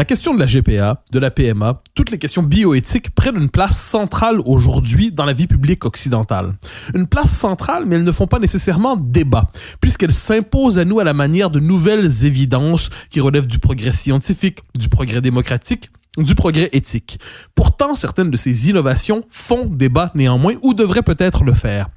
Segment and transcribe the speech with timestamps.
[0.00, 3.78] La question de la GPA, de la PMA, toutes les questions bioéthiques prennent une place
[3.78, 6.54] centrale aujourd'hui dans la vie publique occidentale.
[6.94, 11.04] Une place centrale, mais elles ne font pas nécessairement débat, puisqu'elles s'imposent à nous à
[11.04, 16.70] la manière de nouvelles évidences qui relèvent du progrès scientifique, du progrès démocratique, du progrès
[16.72, 17.18] éthique.
[17.54, 21.90] Pourtant, certaines de ces innovations font débat néanmoins ou devraient peut-être le faire.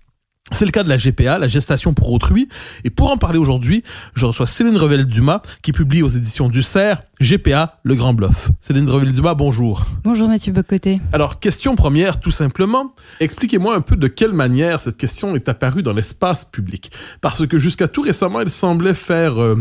[0.52, 2.49] C'est le cas de la GPA, la gestation pour autrui.
[2.83, 3.81] Et pour en parler aujourd'hui,
[4.13, 8.52] je reçois Céline Revel-Dumas, qui publie aux éditions du CERF GPA, le grand bluff.
[8.59, 9.86] Céline Revel-Dumas, bonjour.
[10.03, 10.99] Bonjour Mathieu Bocoté.
[11.14, 12.94] Alors, question première, tout simplement.
[13.21, 16.91] Expliquez-moi un peu de quelle manière cette question est apparue dans l'espace public.
[17.21, 19.41] Parce que jusqu'à tout récemment, elle semblait faire...
[19.41, 19.55] Euh,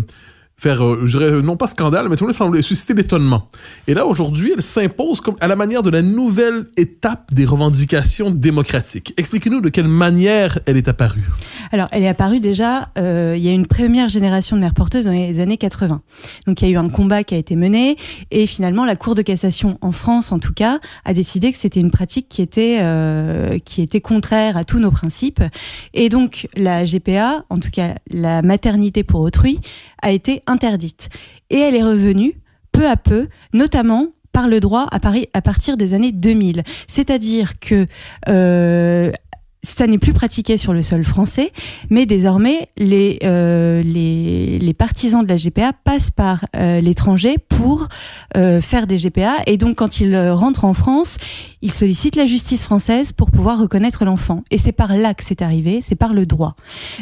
[0.63, 3.49] faire, euh, je dirais, non pas scandale, mais tout le monde susciter l'étonnement.
[3.89, 9.13] Et là, aujourd'hui, elle s'impose à la manière de la nouvelle étape des revendications démocratiques.
[9.17, 11.25] Expliquez-nous de quelle manière elle est apparue.
[11.73, 15.07] Alors, elle est apparue déjà, euh, il y a une première génération de mères porteuses
[15.07, 16.01] dans les années 80.
[16.47, 17.97] Donc, il y a eu un combat qui a été mené,
[18.31, 21.81] et finalement, la Cour de cassation, en France en tout cas, a décidé que c'était
[21.81, 25.43] une pratique qui était, euh, qui était contraire à tous nos principes.
[25.93, 29.59] Et donc, la GPA, en tout cas la maternité pour autrui,
[30.03, 31.09] a été interdite.
[31.51, 32.35] Et elle est revenue
[32.73, 36.63] peu à peu, notamment par le droit à, Paris, à partir des années 2000.
[36.87, 37.87] C'est-à-dire que
[38.29, 39.13] euh,
[39.65, 41.53] ça n'est plus pratiqué sur le sol français,
[41.89, 47.87] mais désormais les, euh, les, les, partisans de la GPA passent par euh, l'étranger pour
[48.37, 49.35] euh, faire des GPA.
[49.47, 51.17] Et donc quand ils rentrent en France,
[51.63, 54.43] ils sollicitent la justice française pour pouvoir reconnaître l'enfant.
[54.51, 56.57] Et c'est par là que c'est arrivé, c'est par le droit.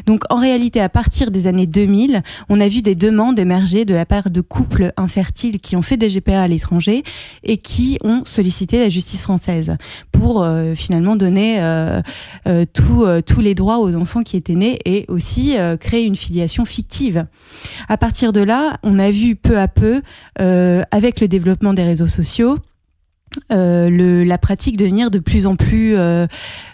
[0.04, 3.94] Donc en réalité, à partir des années 2000, on a vu des demandes émerger de
[3.94, 7.04] la part de couples infertiles qui ont fait des GPA à l'étranger
[7.42, 9.78] et qui ont sollicité la justice française
[10.12, 11.58] pour finalement donner
[12.50, 16.16] euh, euh, tous les droits aux enfants qui étaient nés et aussi euh, créer une
[16.16, 17.26] filiation fictive.
[17.88, 20.02] À partir de là, on a vu peu à peu,
[20.36, 22.58] avec le développement des réseaux sociaux,
[23.52, 26.26] euh, le, la pratique devenir de plus en plus euh,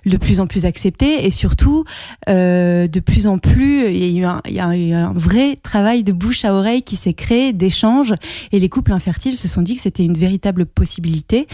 [0.07, 1.85] de plus en plus acceptée et surtout
[2.31, 4.41] euh, de plus en plus il y a
[4.77, 8.15] eu un, vrai travail de bouche à oreille qui s'est créé d'échanges
[8.53, 11.47] et les couples infertiles se sont dit que c'était une véritable possibilité.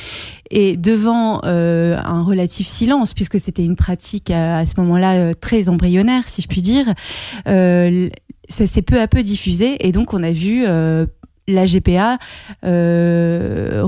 [0.51, 6.43] Et devant un relatif silence puisque c'était une pratique à, ce moment-là très embryonnaire si
[6.43, 6.95] je puis dire
[7.45, 10.65] ça s'est peu à peu diffusé et donc on a vu
[11.49, 12.19] la GPA,
[12.65, 13.85] euh,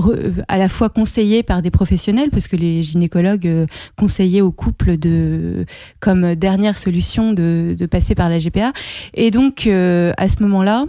[0.47, 3.65] à la fois conseillée par des professionnels, parce que les gynécologues euh,
[3.97, 5.65] conseillaient aux couples de,
[5.99, 8.73] comme dernière solution de, de passer par la GPA.
[9.13, 10.85] Et donc, euh, à ce moment-là,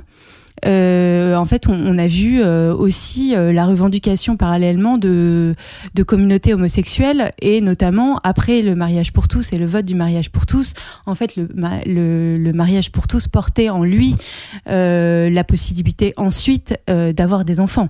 [0.64, 5.54] en fait, on, a vu euh, aussi euh, la revendication parallèlement de,
[5.94, 10.30] de communautés homosexuelles et notamment après le mariage pour tous et le vote du mariage
[10.30, 10.74] pour tous,
[11.06, 11.48] en fait, le,
[11.86, 14.16] le, le mariage pour tous portait en lui
[14.66, 17.88] la possibilité ensuite d'avoir des enfants.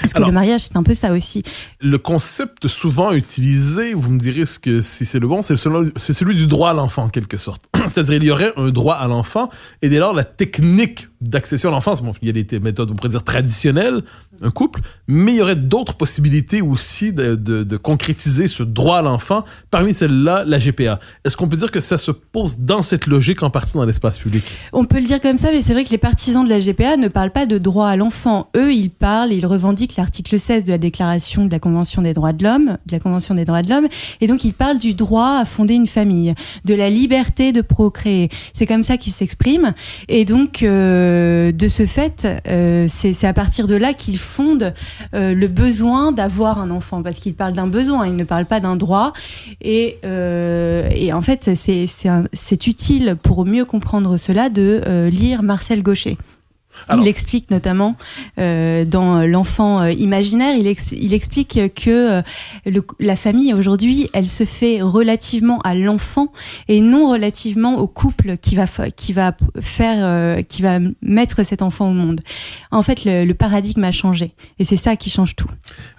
[0.00, 1.42] Parce que le mariage, c'est un peu ça aussi.
[1.80, 5.92] Le concept souvent utilisé, vous me direz ce que, si c'est le bon, c'est celui,
[5.96, 7.62] celui du droit à l'enfant, en quelque sorte.
[7.86, 9.48] C'est-à-dire, il y aurait un droit à l'enfant,
[9.82, 12.94] et dès lors, la technique d'accession à l'enfance, bon, il y a des méthodes, on
[12.94, 14.02] pourrait dire, traditionnelles,
[14.42, 19.44] un couple, mais il y aurait d'autres possibilités aussi de, concrétiser ce droit à l'enfant.
[19.70, 21.00] Parmi celles-là, la GPA.
[21.24, 24.18] Est-ce qu'on peut dire que ça se pose dans cette logique en partie dans l'espace
[24.18, 24.56] public?
[24.72, 26.96] On peut le dire comme ça, mais c'est vrai que les partisans de la GPA
[26.96, 28.48] ne parlent pas de droit à l'enfant.
[28.56, 32.32] Eux, ils parlent, ils revendiquent l'article 16 de la Déclaration de la Convention des droits
[32.32, 33.86] de l'homme, de la Convention des droits de l'homme,
[34.20, 36.34] et donc ils parlent du droit à fonder une famille,
[36.64, 38.28] de la liberté de procréer.
[38.52, 39.72] C'est comme ça qu'ils s'expriment,
[40.08, 41.11] et donc euh,
[41.52, 44.72] de ce fait, euh, c'est à partir de là qu'ils fonde
[45.14, 48.60] euh, le besoin d'avoir un enfant, parce qu'il parle d'un besoin, il ne parle pas
[48.60, 49.12] d'un droit.
[49.60, 55.82] Et, euh, et, en fait, c'est utile pour mieux comprendre cela de euh, lire Marcel
[55.82, 56.16] Gaucher
[56.94, 57.96] il explique notamment
[58.38, 62.22] euh, dans l'enfant euh, imaginaire, il, il, explique que euh,
[62.66, 66.32] le, la famille aujourd'hui, elle se fait relativement à l'enfant
[66.68, 68.66] et non relativement au couple qui va
[68.96, 72.20] qui va faire, euh, qui va mettre cet enfant au monde.
[72.70, 75.48] En fait, le, le paradigme a changé et c'est ça qui change tout.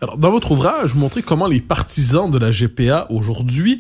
[0.01, 3.79] Alors, dans votre ouvrage, vous montrez comment les partisans de la GPA aujourd'hui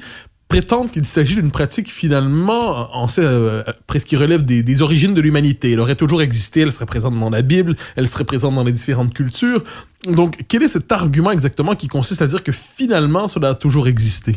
[0.53, 5.21] prétendent qu'il s'agit d'une pratique finalement, on sait euh, presque qui relève des, origines de
[5.21, 5.71] l'humanité.
[5.71, 8.71] Elle aurait toujours existé, elle serait présente dans la Bible, elle serait présente dans les
[8.71, 9.63] différentes cultures.
[10.05, 13.87] Donc, quel est cet argument exactement qui consiste à dire que finalement, cela a toujours
[13.87, 14.35] existé?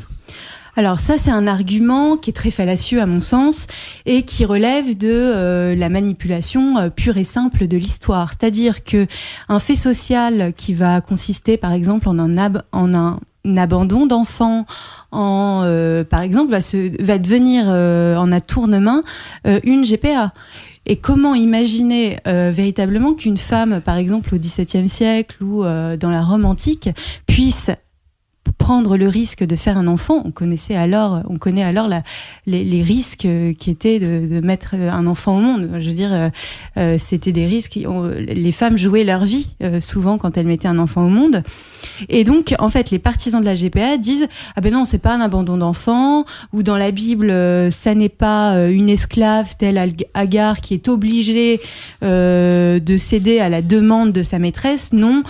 [0.75, 3.67] Alors ça, c'est un argument qui est très fallacieux à mon sens
[4.07, 8.31] et qui relève de euh, la manipulation euh, pure et simple de l'histoire.
[8.31, 9.07] C'est-à-dire que
[9.51, 13.19] un fait social qui va consister, par exemple, en un
[13.57, 14.67] abandon d'enfants,
[15.17, 19.03] en euh, par exemple, va, se, va devenir en un tournement
[19.65, 20.33] une GPA.
[20.89, 26.45] Et comment imaginer véritablement qu'une femme, par exemple au XVIIe siècle ou dans la Rome
[26.45, 26.91] antique,
[27.27, 27.71] puisse
[28.58, 30.23] prendre le risque de faire un enfant.
[30.25, 32.03] On connaissait alors, on connaît alors la,
[32.47, 35.70] les, risques qui étaient de, mettre un enfant au monde.
[35.79, 36.29] Je veux dire, euh,
[36.76, 37.79] euh, c'était des risques.
[38.19, 41.43] les femmes jouaient leur vie euh, souvent quand elles mettaient un enfant au monde.
[42.08, 44.26] Et donc, en fait, les partisans de la GPA disent
[44.56, 46.25] ah ben non, c'est pas un abandon d'enfant.
[46.53, 47.32] Ou dans la Bible,
[47.70, 51.61] ça n'est pas une esclave telle Agar qui est obligée
[52.03, 54.93] de céder à la demande de sa maîtresse.
[54.93, 55.23] Non,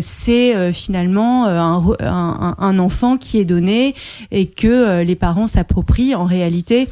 [0.00, 3.94] c'est finalement un, un un, enfant qui est donné
[4.30, 6.88] et que euh, les parents s'approprient en réalité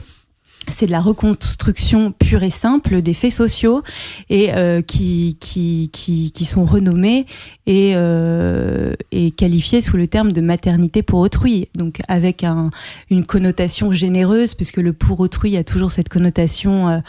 [0.69, 3.83] c'est de la reconstruction pure et simple des faits sociaux
[4.31, 7.27] et euh, qui, qui, qui, qui, sont renommés
[7.67, 11.69] et, euh, et qualifiés sous le terme de maternité pour autrui.
[11.75, 12.71] Donc avec un,
[13.11, 17.03] une connotation généreuse, puisque le pour autrui a toujours cette connotation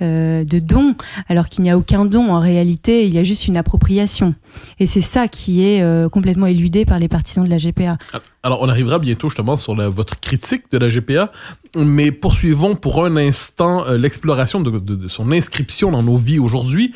[0.00, 0.94] euh, de don,
[1.28, 4.34] alors qu'il n'y a aucun don en réalité, il y a juste une appropriation.
[4.78, 7.98] Et c'est ça qui est complètement éludé par les partisans de la GPA.
[8.42, 11.32] Alors on arrivera bientôt justement sur votre critique de la GPA,
[11.76, 16.92] mais poursuivons pour un instant euh, l'exploration de, son inscription dans nos vies aujourd'hui.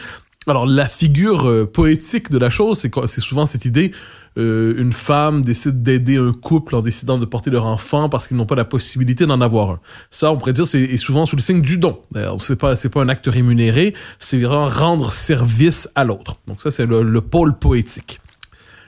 [0.46, 3.92] Alors la figure euh, poétique de la chose, c'est souvent cette idée
[4.38, 8.36] euh, une femme décide d'aider un couple en décidant de porter leur enfant parce qu'ils
[8.36, 9.80] n'ont pas la possibilité d'en avoir un.
[10.10, 11.98] Ça, on pourrait dire, c'est souvent sous le signe du don.
[12.40, 16.36] C'est pas c'est pas un acte rémunéré, c'est vraiment rendre service à l'autre.
[16.46, 18.20] Donc ça, c'est le pôle poétique.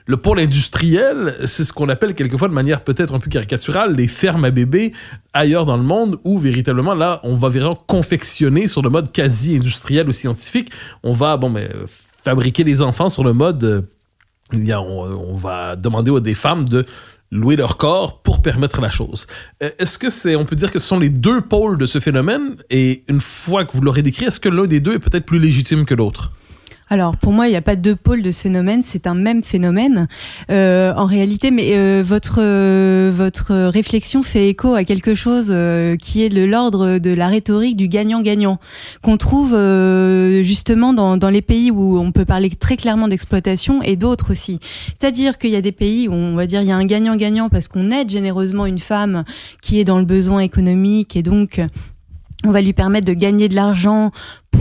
[0.09, 4.07] Le pôle industriel, c'est ce qu'on appelle quelquefois de manière peut-être un peu caricaturale les
[4.07, 4.91] fermes à bébés
[5.33, 9.57] ailleurs dans le monde où véritablement là, on va vraiment confectionner sur le mode quasi
[9.57, 10.71] industriel ou scientifique.
[11.03, 11.69] On va mais
[12.23, 16.87] fabriquer les enfants sur le mode euh, on, on va demander aux des femmes de
[17.31, 19.27] louer leur corps pour permettre la chose.
[19.61, 21.99] Euh, est-ce que c'est, on peut dire que ce sont les deux pôles de ce
[21.99, 22.55] phénomène?
[22.71, 25.37] Et une fois que vous l'aurez décrit, est-ce que l'un des deux est peut-être plus
[25.37, 26.31] légitime que l'autre?
[26.91, 30.07] Alors pour moi, il n'y a pas deux pôles de phénomène, c'est un même phénomène
[30.49, 31.51] euh, en réalité.
[31.51, 36.43] Mais euh, votre euh, votre réflexion fait écho à quelque chose euh, qui est de
[36.43, 38.59] l'ordre de la rhétorique du gagnant-gagnant
[39.03, 43.83] qu'on trouve euh, justement dans, dans les pays où on peut parler très clairement d'exploitation
[43.83, 44.59] et d'autres aussi.
[44.99, 47.49] C'est-à-dire qu'il y a des pays où on va dire il y a un gagnant-gagnant
[47.49, 49.25] parce qu'on aide généreusement une femme
[49.61, 51.61] qui est dans le besoin économique et donc
[52.45, 54.11] on va lui permettre de gagner de l'argent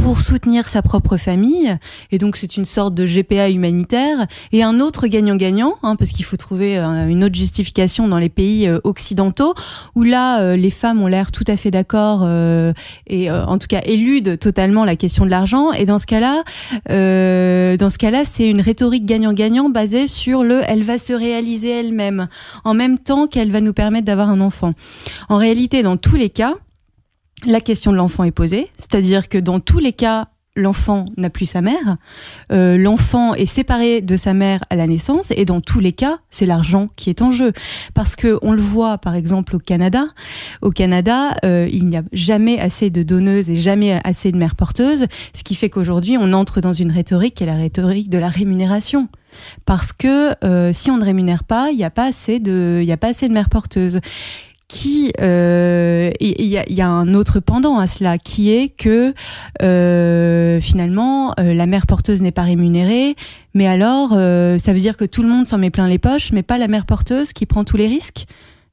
[0.02, 1.76] pour soutenir sa propre famille.
[2.10, 4.26] Et donc, c'est une sorte de GPA humanitaire.
[4.52, 8.28] Et un autre gagnant-gagnant, hein, parce qu'il faut trouver euh, une autre justification dans les
[8.28, 9.54] pays euh, occidentaux,
[9.94, 12.28] où là, euh, les femmes ont l'air tout à fait d'accord
[13.06, 15.72] et en tout cas éludent totalement la question de l'argent.
[15.72, 16.42] Et dans ce cas-là,
[16.88, 22.28] dans ce cas-là, c'est une rhétorique gagnant-gagnant basée sur le «elle va se réaliser elle-même»
[22.64, 24.74] en même temps qu'elle va nous permettre d'avoir un enfant.
[25.28, 26.54] En réalité, dans tous les cas,
[27.46, 31.46] la question de l'enfant est posée, c'est-à-dire que dans tous les cas, l'enfant n'a plus
[31.46, 31.96] sa mère,
[32.52, 36.18] euh, l'enfant est séparé de sa mère à la naissance, et dans tous les cas,
[36.30, 37.52] c'est l'argent qui est en jeu.
[37.94, 40.06] Parce que on le voit, par exemple, au Canada.
[40.60, 44.56] Au Canada, euh, il n'y a jamais assez de donneuses et jamais assez de mères
[44.56, 48.18] porteuses, ce qui fait qu'aujourd'hui, on entre dans une rhétorique qui est la rhétorique de
[48.18, 49.08] la rémunération
[49.66, 52.90] parce que euh, si on ne rémunère pas, il n'y a pas assez de, il
[52.90, 54.00] a pas assez de mères porteuses
[54.68, 59.14] qui euh, il y, a, un autre pendant à cela qui est que
[59.62, 63.16] euh, finalement euh, la mère porteuse n'est pas rémunérée
[63.54, 66.42] mais alors ça veut dire que tout le monde s'en met plein les poches mais
[66.42, 68.26] pas la mère porteuse qui prend tous les risques?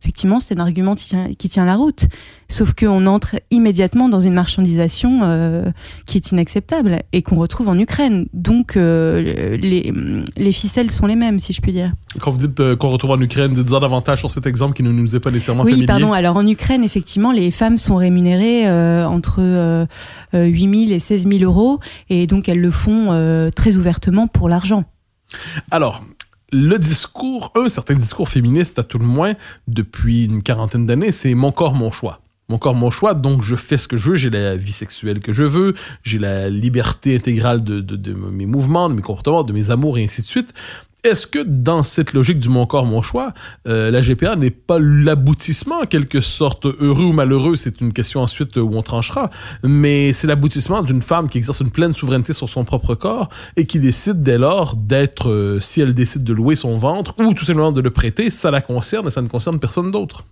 [0.06, 2.06] Effectivement, c'est un argument qui tient, qui tient, la route.
[2.48, 5.66] Sauf qu'on entre immédiatement dans une marchandisation euh,
[6.06, 8.28] qui est inacceptable et qu'on retrouve en Ukraine.
[8.34, 9.92] Donc, euh, les,
[10.38, 11.92] les, ficelles sont les mêmes, si je puis dire.
[12.20, 14.92] Quand vous dites euh, qu'on retrouve en Ukraine, dites-en davantage sur cet exemple qui ne
[14.92, 15.88] nous est pas nécessairement oui, familier.
[15.92, 16.14] Oui, pardon.
[16.14, 18.70] Alors, en Ukraine, effectivement, les femmes sont rémunérées
[19.06, 19.88] entre
[20.34, 21.80] 8 000 et 16 000 euros.
[22.10, 24.84] Et donc, elles le font très ouvertement pour l'argent.
[25.72, 26.04] Alors,
[26.52, 29.34] le discours, un certain discours féministe à tout le moins,
[29.68, 32.22] depuis une quarantaine d'années, c'est mon corps, mon choix.
[32.48, 35.20] Mon corps, mon choix, donc je fais ce que je veux, j'ai la vie sexuelle
[35.20, 35.74] que je veux,
[36.04, 40.22] j'ai la liberté intégrale de, mes mouvements, de mes comportements, de mes amours et ainsi
[40.22, 40.54] de suite.
[41.06, 43.34] Est-ce que dans cette logique du mon corps, mon choix,
[43.68, 48.22] euh, la GPA n'est pas l'aboutissement en quelque sorte, heureux ou malheureux, c'est une question
[48.22, 49.30] ensuite où on tranchera,
[49.64, 53.66] mais c'est l'aboutissement d'une femme qui exerce une pleine souveraineté sur son propre corps et
[53.66, 57.46] qui décide dès lors d'être, euh, si elle décide de louer son ventre ou tout
[57.46, 60.26] simplement de le prêter, ça la concerne et ça ne concerne personne d'autre.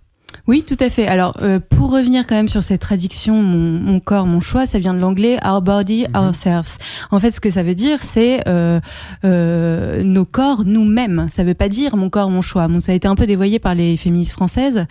[0.46, 1.06] Oui, tout à fait.
[1.06, 4.92] Alors, euh, pour revenir quand même sur cette traduction, mon, corps, mon choix, ça vient
[4.92, 6.20] de l'anglais our body, mhm.
[6.20, 6.76] ourselves.
[7.10, 8.78] En fait, ce que ça veut dire, c'est euh,
[9.24, 11.28] euh, nos corps, nous-mêmes.
[11.30, 12.68] Ça veut pas dire mon corps, mon choix.
[12.68, 14.84] Bon, ça a été un peu dévoyé par les féministes françaises.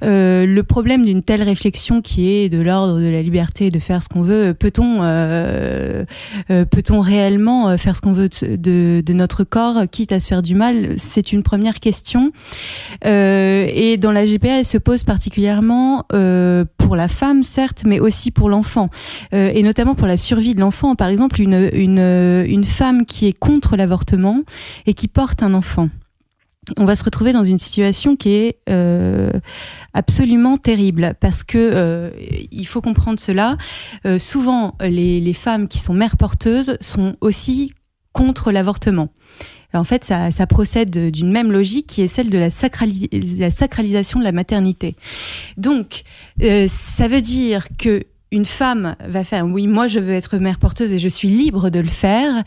[0.00, 4.08] le problème d'une telle réflexion qui est de l'ordre de la liberté de faire ce
[4.08, 5.00] qu'on veut, peut-on
[6.48, 10.54] peut-on réellement faire ce qu'on veut de, de, notre corps, quitte à se faire du
[10.54, 10.94] mal?
[10.96, 12.32] C'est une première question.
[13.04, 18.30] et dans la GPA, elle se pose particulièrement euh, pour la femme, certes, mais aussi
[18.30, 18.90] pour l'enfant,
[19.34, 20.94] euh, et notamment pour la survie de l'enfant.
[20.94, 24.42] Par exemple, une, une, une femme qui est contre l'avortement
[24.86, 25.88] et qui porte un enfant
[26.78, 29.30] on va se retrouver dans une situation qui est euh,
[29.92, 32.10] absolument terrible parce que
[32.50, 33.58] il faut comprendre cela.
[34.18, 37.74] souvent, les, les, femmes qui sont mères porteuses sont aussi
[38.14, 39.10] contre l'avortement
[39.74, 44.32] en fait, ça, procède d'une même logique qui est celle de la, sacralisation de la
[44.32, 44.96] maternité.
[45.56, 46.02] Donc,
[46.42, 50.58] euh, ça veut dire que une femme va faire, oui, moi je veux être mère
[50.58, 52.42] porteuse et je suis libre de le faire.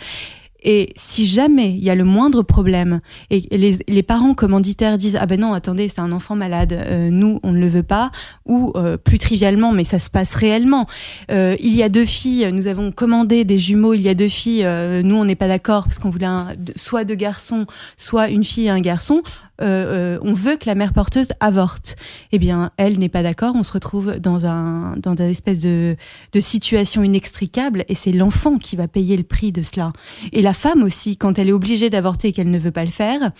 [0.63, 2.99] Et si jamais il y a le moindre problème
[3.29, 7.09] et les, les, parents commanditaires disent ah ben non attendez c'est un enfant malade euh,
[7.11, 8.09] nous on ne le veut pas
[8.45, 10.87] ou euh, plus trivialement mais ça se passe réellement.
[11.31, 14.29] Euh, il y a deux filles nous avons commandé des jumeaux il y a deux
[14.29, 14.67] filles
[15.03, 16.27] nous on n'est pas d'accord parce qu'on voulait
[16.75, 19.21] soit deux garçons soit une fille et un garçon
[19.61, 21.95] euh, euh, on veut que la mère porteuse avorte.
[22.31, 23.55] Eh bien, elle n'est pas d'accord.
[23.55, 25.95] On se retrouve dans un dans une espèce de,
[26.31, 29.93] de situation inextricable, et c'est l'enfant qui va payer le prix de cela.
[30.31, 32.91] Et la femme aussi, quand elle est obligée d'avorter et qu'elle ne veut pas le
[32.91, 33.31] faire.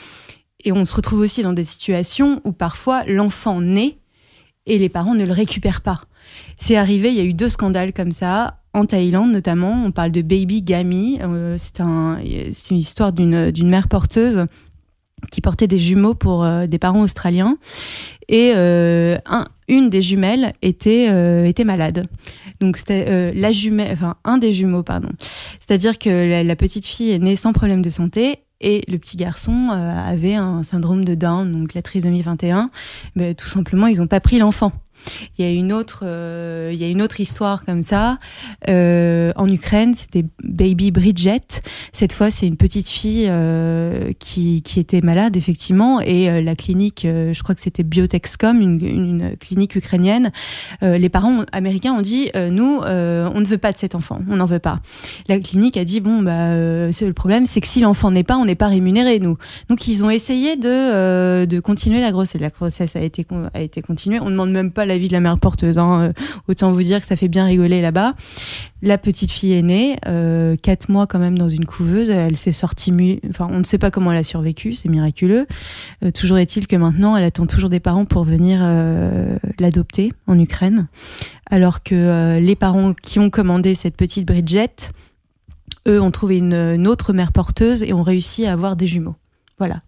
[0.63, 3.99] Et on se retrouve aussi dans des situations où parfois l'enfant naît
[4.65, 6.01] et les parents ne le récupèrent pas.
[6.57, 9.83] C'est arrivé, il y a eu deux scandales comme ça, en Thaïlande notamment.
[9.85, 11.19] On parle de baby gami.
[11.21, 14.45] Euh, c'est un, une histoire d'une mère porteuse
[15.31, 17.57] qui portait des jumeaux pour euh, des parents australiens
[18.29, 22.05] et euh, un, une des jumelles était euh, était malade.
[22.59, 25.09] Donc c'était la jumelle, enfin un des jumeaux pardon.
[25.19, 29.69] C'est-à-dire que la, petite fille est née sans problème de santé et le petit garçon
[29.69, 32.71] avait un syndrome de Down, donc la trisomie 21.
[33.15, 34.71] Mais tout simplement, ils n'ont pas pris l'enfant.
[35.37, 38.17] Il y a une autre, euh, il y a une autre histoire comme ça
[38.69, 39.93] euh, en Ukraine.
[39.95, 41.61] C'était Baby Bridget.
[41.91, 47.01] Cette fois, c'est une petite fille euh, qui, qui était malade effectivement et la clinique,
[47.05, 50.31] je crois que c'était Biotexcom, une, clinique ukrainienne.
[50.81, 54.45] les parents américains ont dit nous, on ne veut pas de cet enfant, on n'en
[54.45, 54.79] veut pas.
[55.27, 58.45] La clinique a dit bon bah le problème, c'est que si l'enfant n'est pas, on
[58.45, 59.37] n'est pas rémunéré nous.
[59.69, 62.41] Donc ils ont essayé de de continuer la grossesse.
[62.41, 64.19] La grossesse a été a été continuée.
[64.19, 65.77] On ne demande même pas la vie de la mère porteuse.
[65.77, 66.01] Hein.
[66.01, 66.13] Euh,
[66.47, 68.13] autant vous dire que ça fait bien rigoler là-bas.
[68.81, 72.09] La petite fille est née, euh, quatre mois quand même dans une couveuse.
[72.09, 75.47] Elle s'est sortie, enfin on ne sait pas comment elle a survécu, c'est miraculeux.
[76.03, 78.59] Euh, toujours est-il que maintenant, elle attend toujours des parents pour venir
[79.59, 80.87] l'adopter en Ukraine,
[81.49, 84.91] alors que les parents qui ont commandé cette petite Bridget,
[85.87, 89.15] eux ont trouvé une autre mère porteuse et ont réussi à avoir des jumeaux.
[89.57, 89.81] Voilà.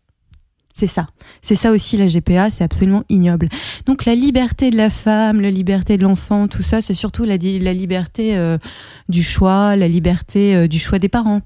[0.79, 1.07] C'est ça.
[1.41, 3.49] C'est ça aussi la GPA, c'est absolument ignoble.
[3.85, 7.35] Donc la liberté de la femme, la liberté de l'enfant, tout ça, c'est surtout la,
[7.35, 8.57] liberté euh,
[9.09, 11.41] du choix, la liberté euh, du choix des parents.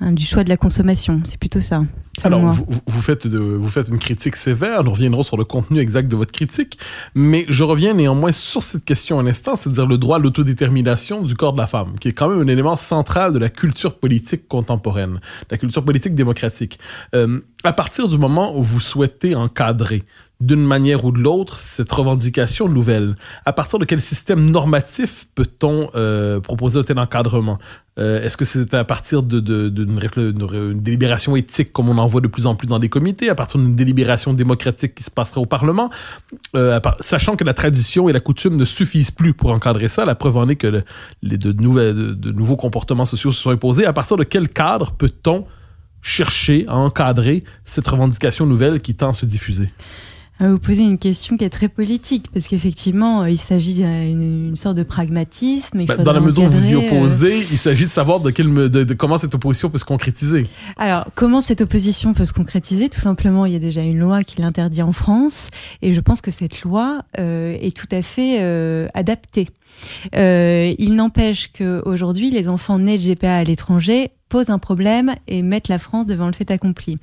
[0.00, 1.20] Hein, du choix de la consommation.
[1.24, 1.82] C'est plutôt ça.
[2.22, 4.84] Alors, vous, vous, faites de, vous faites une critique sévère.
[4.84, 6.78] Nous reviendrons sur le contenu exact de votre critique.
[7.14, 11.34] Mais je reviens néanmoins sur cette question un instant, c'est-à-dire le droit à l'autodétermination du
[11.34, 14.46] corps de la femme, qui est quand même un élément central de la culture politique
[14.46, 15.18] contemporaine,
[15.50, 16.78] la culture politique démocratique.
[17.14, 20.04] Euh, à partir du moment où vous souhaitez encadrer
[20.40, 23.16] d'une manière ou de l'autre cette revendication nouvelle.
[23.44, 27.58] À partir de quel système normatif peut-on euh, proposer un tel encadrement?
[27.98, 32.46] Euh, Est-ce que c'est à partir d'une délibération éthique comme on en voit de plus
[32.46, 35.90] en plus dans des comités, à partir d'une délibération démocratique qui se passerait au Parlement?
[36.54, 40.14] Euh, Sachant que la tradition et la coutume ne suffisent plus pour encadrer ça, la
[40.14, 40.84] preuve en est que
[41.22, 43.86] les, de, de nouveaux comportements sociaux se sont imposés.
[43.86, 45.46] À partir de quel cadre peut-on
[46.00, 49.68] chercher à encadrer cette revendication nouvelle qui tend à se diffuser?
[50.40, 54.76] Vous posez une question qui est très politique, parce qu'effectivement, euh, il s'agit d'une sorte
[54.76, 55.84] de pragmatisme.
[55.84, 58.52] Bah, dans la mesure où vous y euh, opposez, il s'agit de savoir de, quel,
[58.52, 60.44] de, comment cette opposition peut se concrétiser.
[60.76, 62.88] Alors, comment cette opposition peut se concrétiser?
[62.88, 65.50] Tout simplement, il y a déjà une loi qui l'interdit en France,
[65.82, 68.38] et je pense que cette loi euh, est tout à fait
[68.94, 69.48] adaptée.
[70.14, 75.42] Euh, il n'empêche qu'aujourd'hui, les enfants nés de GPA à l'étranger posent un problème et
[75.42, 76.98] mettent la France devant le fait accompli.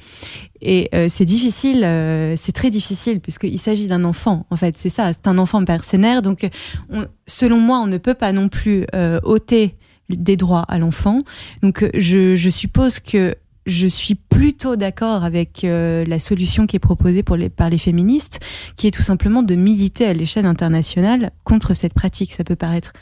[0.61, 4.89] Et euh, c'est difficile, euh, c'est très difficile, puisqu'il s'agit d'un enfant, en fait, c'est
[4.89, 6.21] ça, c'est un enfant mercenaire.
[6.21, 6.47] Donc,
[6.89, 8.85] on, selon moi, on ne peut pas non plus
[9.23, 9.75] ôter
[10.09, 11.23] des droits à l'enfant.
[11.63, 17.23] Donc, je suppose que je suis plutôt d'accord avec euh, la solution qui est proposée
[17.23, 18.39] pour les, par les féministes,
[18.75, 22.33] qui est tout simplement de militer à l'échelle internationale contre cette pratique.
[22.33, 22.93] Ça peut paraître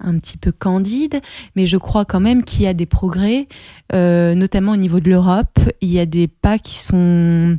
[0.00, 1.20] un petit peu candide,
[1.54, 3.48] mais je crois quand même qu'il y a des progrès,
[3.94, 5.58] euh, notamment au niveau de l'Europe.
[5.80, 7.58] Il y a des pas qui sont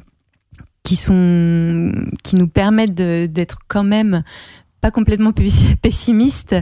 [0.83, 1.91] qui sont
[2.23, 4.23] qui nous permettent d'être quand même
[4.81, 5.31] pas complètement
[5.81, 6.55] pessimistes.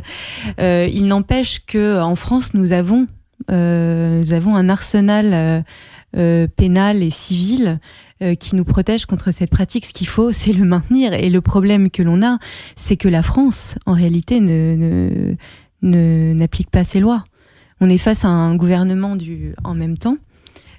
[0.59, 3.07] Euh, il n'empêche que en France, nous avons
[3.49, 5.61] nous avons un arsenal euh,
[6.17, 7.79] euh, pénal et civil
[8.39, 9.85] qui nous protège contre cette pratique.
[9.85, 11.11] Ce qu'il faut, c'est le maintenir.
[11.11, 12.39] Et le problème que l'on a,
[12.73, 14.39] c'est que la France, en réalité,
[15.81, 17.25] n'applique pas ces lois.
[17.81, 20.15] On est face à un gouvernement du en même temps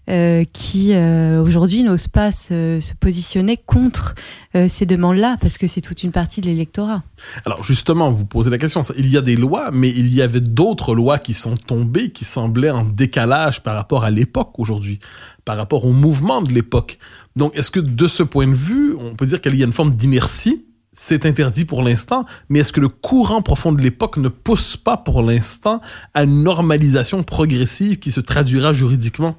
[0.08, 4.14] euh, qui euh, aujourd'hui n'ose pas se, se, positionner contre
[4.54, 7.02] euh, ces demandes-là, parce que c'est toute une partie de l'électorat.
[7.44, 10.40] Alors justement, vous posez la question, il y a des lois, mais il y avait
[10.40, 15.00] d'autres lois qui sont tombées, qui semblaient en décalage par rapport à l'époque aujourd'hui,
[15.44, 16.98] par rapport au mouvement de l'époque.
[17.34, 19.72] Donc est-ce que de ce point de vue, on peut dire qu'il y a une
[19.72, 20.66] forme d'inertie?
[20.92, 24.96] C'est interdit pour l'instant, mais est-ce que le courant profond de l'époque ne pousse pas
[24.96, 25.80] pour l'instant
[26.14, 29.36] à une normalisation progressive qui se traduira juridiquement?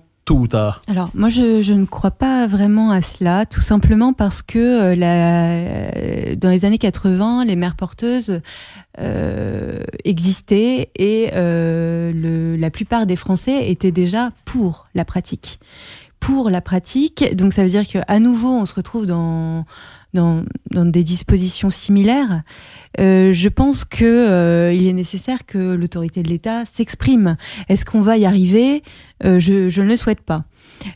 [0.89, 6.36] Alors, moi, je, ne crois pas vraiment à cela, tout simplement parce que euh, la,
[6.36, 8.41] dans les années 80, les mères porteuses
[9.00, 15.60] euh, existaient et euh, la plupart des Français étaient déjà pour la pratique.
[16.19, 19.65] Pour la pratique, donc ça veut dire qu'à nouveau, on se retrouve dans
[20.17, 22.41] dans, des dispositions similaires,
[23.00, 27.38] euh, je pense que euh, il est nécessaire que l'autorité de l'État s'exprime.
[27.69, 28.83] Est-ce qu'on va y arriver?
[29.25, 30.45] Euh, je, ne le souhaite pas.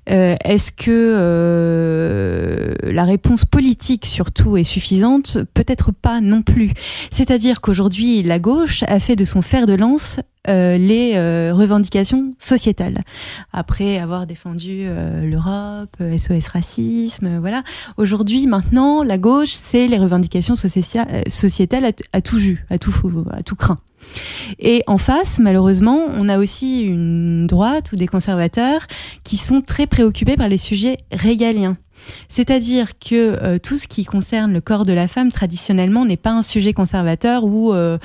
[0.10, 5.38] Euh, est-ce que euh, la réponse politique surtout est suffisante?
[5.54, 6.72] Peut-être pas non plus.
[7.10, 10.20] C'est-à-dire qu'aujourd'hui, la gauche a fait de son fer de lance
[10.50, 13.02] euh, les euh, revendications sociétales.
[13.54, 17.62] Après avoir défendu euh, l'Europe, SOS racisme, voilà.
[17.98, 22.92] Aujourd'hui, maintenant, la gauche, c'est les revendications sociétales à, à, tout jus, à tout,
[23.32, 23.78] à tout craint.
[24.60, 28.88] Et en face, malheureusement, on a aussi une droite ou des conservateurs
[29.24, 31.78] qui sont très préoccupés par les sujets régaliens.
[32.28, 36.32] C'est-à-dire que euh, tout ce qui concerne le corps de la femme traditionnellement n'est pas
[36.32, 37.98] un sujet conservateur ou euh,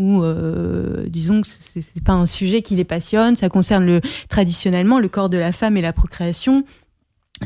[0.00, 3.36] euh, disons que c'est pas un sujet qui les passionne.
[3.36, 6.64] Ça concerne le traditionnellement le corps de la femme et la procréation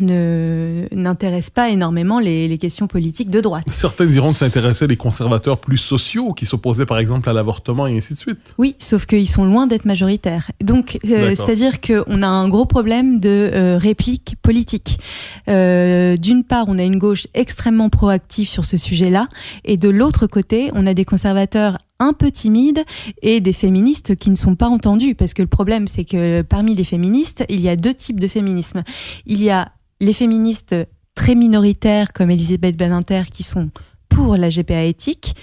[0.01, 3.65] ne n'intéresse pas énormément les, les, questions politiques de droite.
[3.69, 7.87] Certains diront que ça intéressait les conservateurs plus sociaux qui s'opposaient par exemple à l'avortement
[7.87, 8.55] et ainsi de suite.
[8.59, 10.53] Oui, sauf qu'ils sont loin d'être majoritaires.
[10.63, 15.01] Donc, euh, c'est-à-dire qu'on a un gros problème de euh, réplique politique.
[15.49, 19.29] Euh, D'une part, on a une gauche extrêmement proactive sur ce sujet-là,
[19.65, 22.85] et de l'autre côté, on a des conservateurs un peu timides
[23.23, 25.15] et des féministes qui ne sont pas entendus.
[25.15, 28.29] Parce que le problème, c'est que parmi les féministes, il y a deux types de
[28.29, 28.83] féminisme.
[29.27, 29.69] Il y a
[30.01, 30.75] les féministes
[31.15, 33.71] très minoritaires comme Elisabeth Badinter qui sont
[34.09, 35.35] pour la GPA éthique,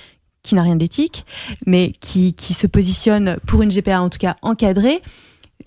[0.41, 1.26] qui n'a rien d'éthique,
[1.65, 5.02] mais qui, qui se positionne pour une GPA en tout cas encadrée.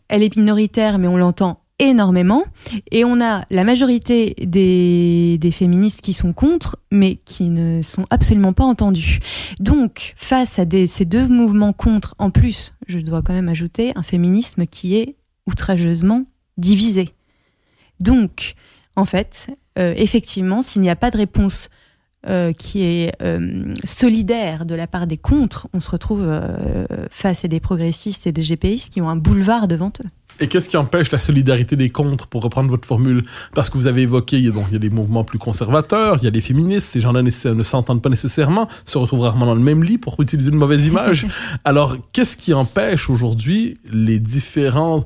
[0.08, 2.44] Elle est minoritaire, mais on l'entend énormément.
[2.90, 8.06] Et on a la majorité des, des féministes qui sont contre, mais qui ne sont
[8.10, 9.20] absolument pas entendus.
[9.60, 14.02] Donc, face à ces deux mouvements contre, en plus, je dois quand même ajouter un
[14.02, 16.24] féminisme qui est outrageusement
[16.56, 17.10] divisé.
[18.00, 18.54] Donc,
[18.98, 21.70] en fait, euh, effectivement, s'il n'y a pas de réponse
[22.28, 27.44] euh, qui est euh, solidaire de la part des contres, on se retrouve euh, face
[27.44, 30.08] à des progressistes et des GPistes qui ont un boulevard devant eux.
[30.40, 33.22] Et qu'est-ce qui empêche la solidarité des contres, pour reprendre votre formule?
[33.54, 36.26] Parce que vous avez évoqué, bon, il y a des mouvements plus conservateurs, il y
[36.26, 39.84] a des féministes, ces gens-là ne s'entendent pas nécessairement, se retrouvent rarement dans le même
[39.84, 41.28] lit pour utiliser une mauvaise image.
[41.64, 45.04] Alors, qu'est-ce qui empêche aujourd'hui les différents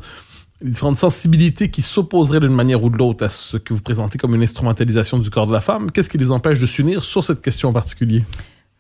[0.63, 4.19] les différentes sensibilités qui s'opposeraient d'une manière ou de l'autre à ce que vous présentez
[4.19, 7.25] comme une instrumentalisation du corps de la femme, qu'est-ce qui les empêche de s'unir sur
[7.25, 8.23] cette question en particulier?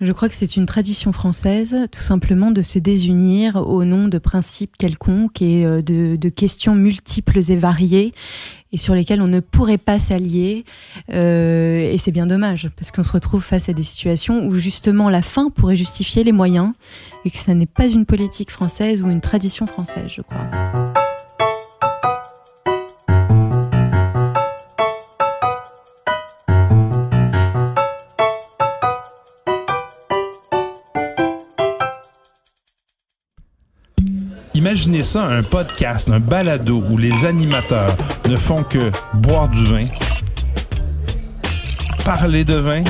[0.03, 4.19] Je crois que c'est une tradition française, tout simplement, de se désunir au nom de
[4.19, 8.13] principes quelconques et euh, de, questions multiples et variées
[8.73, 10.65] et sur lesquelles on ne pourrait pas s'allier.
[11.13, 15.09] Euh, et c'est bien dommage, parce qu'on se retrouve face à des situations où justement
[15.09, 16.73] la fin pourrait justifier les moyens,
[17.25, 20.92] et que ça n'est pas une politique française ou une tradition française, je crois.
[35.03, 37.97] Appelez ça un podcast, un balado où les animateurs
[38.29, 39.85] ne font que boire du vin,
[42.05, 42.85] parler de vin,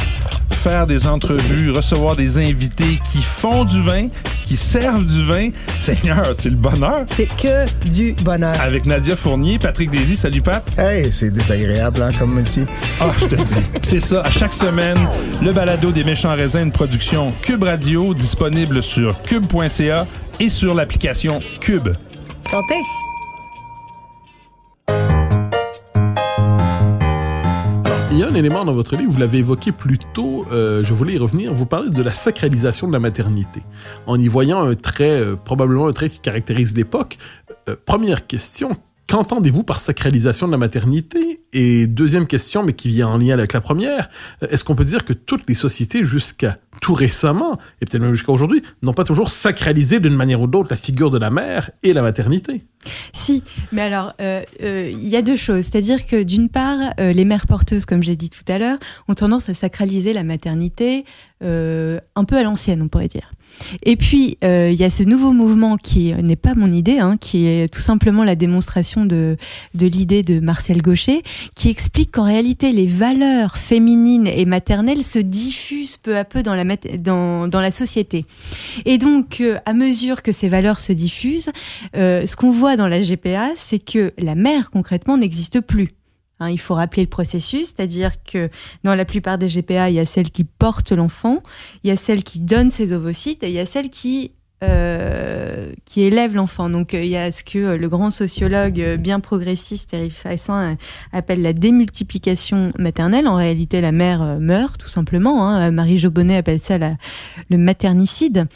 [0.51, 4.09] faire des entrevues, recevoir des invités qui font du vin,
[4.45, 5.49] qui servent du vin.
[5.79, 7.05] Seigneur, c'est le bonheur.
[7.07, 8.61] C'est que du bonheur.
[8.61, 10.17] Avec Nadia Fournier, Patrick Désy.
[10.17, 10.65] Salut Pat.
[10.79, 12.65] Hey, c'est désagréable hein, comme métier.
[13.01, 13.43] Ah, je te dis.
[13.83, 14.23] C'est ça.
[14.23, 14.99] À chaque semaine,
[15.43, 20.07] le balado des méchants raisins, une production Cube Radio, disponible sur cube.ca
[20.43, 21.89] et sur l'application Cube.
[22.43, 22.75] Santé.
[28.11, 30.93] Il y a un élément dans votre livre, vous l'avez évoqué plus tôt, euh, je
[30.95, 33.63] voulais y revenir, vous parlez de la sacralisation de la maternité,
[34.07, 37.19] en y voyant un trait, euh, probablement un trait qui caractérise l'époque.
[37.69, 38.73] Euh, première question,
[39.13, 41.43] qu'entendez-vous par sacralisation de la maternité?
[41.53, 44.09] Et deuxième question, mais qui vient en lien avec la première,
[44.43, 48.15] euh, est-ce qu'on peut dire que toutes les sociétés, jusqu'à tout récemment, et peut-être même
[48.15, 51.71] jusqu'à aujourd'hui, n'ont pas toujours sacralisé d'une manière ou d'autre la figure de la mère
[51.83, 52.65] et la maternité?
[53.13, 55.67] Si, mais alors, il euh, euh, y a deux choses.
[55.67, 59.47] C'est-à-dire que d'une part, les mères porteuses, comme j'ai dit tout à l'heure, ont tendance
[59.51, 61.05] à sacraliser la maternité
[61.43, 63.31] un peu à l'ancienne, on pourrait dire.
[63.83, 67.17] Et puis, euh, il y a ce nouveau mouvement qui n'est pas mon idée, hein,
[67.19, 69.37] qui est tout simplement la démonstration de,
[69.75, 71.23] de l'idée de Marcel Gaucher,
[71.55, 76.55] qui explique qu'en réalité, les valeurs féminines et maternelles se diffusent peu à peu dans
[76.55, 76.65] la,
[76.99, 78.27] dans, dans la société.
[78.85, 81.51] Et donc, euh, à mesure que ces valeurs se diffusent,
[81.97, 85.89] euh, ce qu'on voit dans la GPA, c'est que la mère, concrètement, n'existe plus.
[86.43, 88.49] Hein, il faut rappeler le processus, c'est-à-dire que
[88.85, 91.39] dans la plupart des GPA, il y a celle qui porte l'enfant,
[91.85, 95.73] il y a celle qui donne ses ovocytes et il y a celle qui euh,
[95.85, 96.71] qui élève l'enfant.
[96.71, 100.77] Donc euh, il y a ce que euh, le grand sociologue bien progressiste Eric Fassin
[101.13, 103.27] appelle la démultiplication maternelle.
[103.27, 105.49] En réalité, la mère meurt tout simplement.
[105.49, 105.73] Hein.
[105.73, 108.47] Marie Jobonnet appelle ça le maternicide.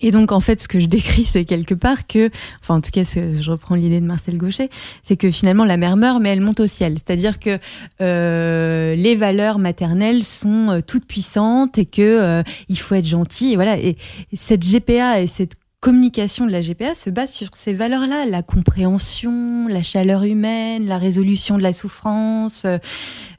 [0.00, 2.30] Et donc, en fait, ce que je décris, c'est quelque part que,
[2.62, 4.70] enfin, en tout cas, je reprends l'idée de Marcel Gaucher,
[5.02, 6.94] c'est que finalement, la mère meurt, mais elle monte au ciel.
[6.94, 7.58] C'est-à-dire que
[8.00, 13.52] euh, les valeurs maternelles sont euh, toutes puissantes et que euh, il faut être gentil.
[13.52, 13.78] Et voilà.
[13.78, 13.96] Et
[14.32, 19.68] cette GPA et cette communication de la GPA se base sur ces valeurs-là, la compréhension,
[19.68, 22.78] la chaleur humaine, la résolution de la souffrance, euh,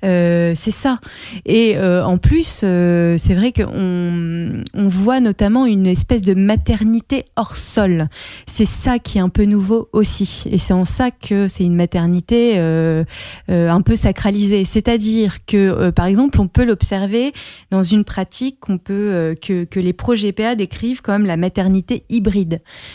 [0.03, 0.99] euh, c'est ça.
[1.47, 7.57] Et euh, en plus, c'est vrai qu'on on voit notamment une espèce de maternité hors
[7.57, 8.09] sol.
[8.45, 10.43] C'est ça qui est un peu nouveau aussi.
[10.51, 14.65] Et c'est en ça que c'est une maternité un peu sacralisée.
[14.65, 17.31] C'est-à-dire que, par exemple, on peut l'observer
[17.71, 22.34] dans une pratique qu'on peut que, que les pro-GPA décrivent comme la maternité hybride.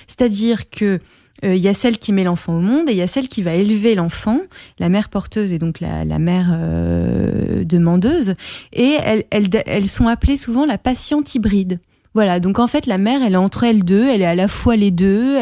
[0.06, 1.00] C'est-à-dire que
[1.44, 3.28] euh, il y a celle qui met l'enfant au monde et il y a celle
[3.28, 4.40] qui va élever l'enfant,
[4.78, 8.34] la mère porteuse et donc la, mère euh, demandeuse.
[8.72, 8.96] Et
[9.30, 11.80] elles, sont appelées souvent la patiente hybride.
[12.12, 14.48] Voilà, donc en fait la mère, elle est entre elles deux, elle est à la
[14.48, 15.38] fois les deux,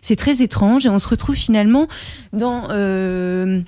[0.00, 1.88] c'est très étrange et on se retrouve finalement
[2.32, 3.60] dans euh,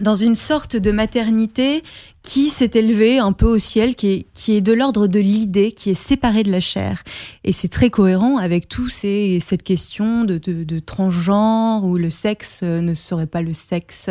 [0.00, 1.82] dans une sorte de maternité
[2.22, 5.72] qui s'est élevée un peu au ciel, qui est, qui est de l'ordre de l'idée,
[5.72, 7.02] qui est séparée de la chair.
[7.44, 12.10] Et c'est très cohérent avec tout ces, cette question de, de, de transgenre, où le
[12.10, 14.10] sexe euh, ne serait pas le sexe,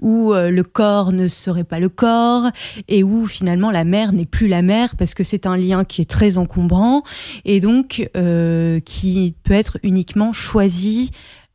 [0.00, 2.50] où euh, le corps ne serait pas le corps,
[2.88, 6.02] et où finalement la mère n'est plus la mère, parce que c'est un lien qui
[6.02, 7.02] est très encombrant,
[7.44, 11.10] et donc euh, qui peut être uniquement choisi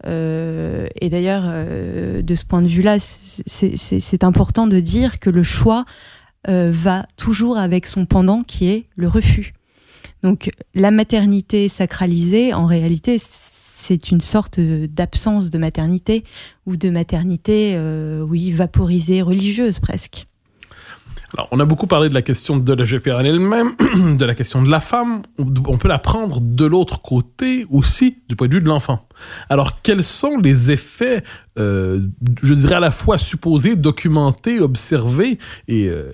[0.06, 5.44] euh, et d'ailleurs, euh, de ce point de vue-là, c'est- important de dire que le
[5.44, 5.86] choix
[6.48, 9.54] euh, va toujours avec son pendant qui est le refus.
[10.24, 16.24] Donc la maternité sacralisée, en réalité, c'est une sorte d'absence de maternité
[16.66, 17.76] ou de maternité,
[18.28, 20.28] oui, vaporisée, religieuse presque.
[21.34, 23.72] Alors, on a beaucoup parlé de la question de la GPA en elle-même,
[24.18, 25.22] de la question de la femme.
[25.40, 29.08] On, peut la prendre de l'autre côté aussi, du point de vue de l'enfant.
[29.50, 31.24] Alors, quels sont les effets,
[31.58, 32.02] euh,
[32.44, 35.38] je dirais à la fois supposés, documentés, observés
[35.70, 36.12] et euh,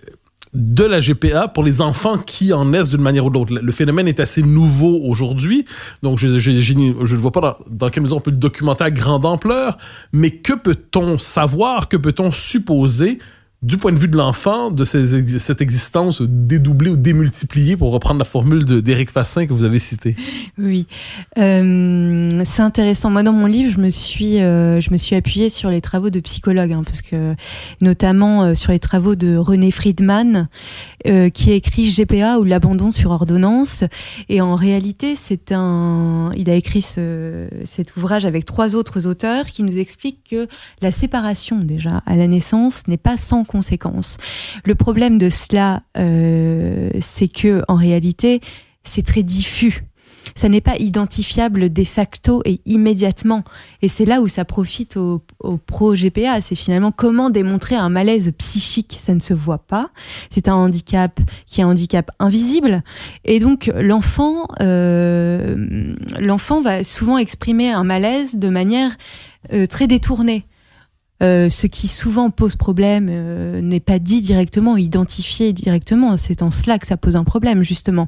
[0.53, 3.53] de la GPA pour les enfants qui en naissent d'une manière ou d'autre.
[3.59, 5.65] Le phénomène est assez nouveau aujourd'hui,
[6.03, 8.37] donc je, je, je, je ne vois pas dans, dans quelle mesure on peut le
[8.37, 9.77] documenter à grande ampleur,
[10.13, 13.19] mais que peut-on savoir, que peut-on supposer
[13.63, 18.25] du point de vue de l'enfant, de cette existence dédoublée ou démultipliée, pour reprendre la
[18.25, 20.15] formule d'Éric Fassin que vous avez citée.
[20.59, 20.85] Oui,
[21.37, 23.09] euh, c'est intéressant.
[23.09, 24.79] Moi, dans mon livre, je me suis, euh,
[25.11, 27.35] appuyée sur les travaux de psychologues, hein, parce que
[27.81, 30.47] notamment euh, sur les travaux de René Friedman,
[31.07, 33.83] euh, qui a écrit GPA ou l'abandon sur ordonnance.
[34.29, 39.45] Et en réalité, c'est un, il a écrit ce, cet ouvrage avec trois autres auteurs
[39.45, 40.47] qui nous expliquent que
[40.81, 44.17] la séparation déjà à la naissance n'est pas sans conséquences.
[44.65, 48.41] Le problème de cela, euh, c'est que en réalité,
[48.83, 49.83] c'est très diffus.
[50.35, 53.43] Ça n'est pas identifiable de facto et immédiatement.
[53.81, 56.41] Et c'est là où ça profite au, au pro GPA.
[56.41, 58.97] C'est finalement comment démontrer un malaise psychique.
[58.99, 59.89] Ça ne se voit pas.
[60.29, 62.83] C'est un handicap qui est un handicap invisible.
[63.25, 68.97] Et donc l'enfant, euh, l'enfant va souvent exprimer un malaise de manière
[69.53, 70.45] euh, très détournée.
[71.23, 76.15] Euh, ce qui souvent pose problème euh, n'est pas dit directement, identifié directement.
[76.15, 78.07] C'est en cela que ça pose un problème, justement.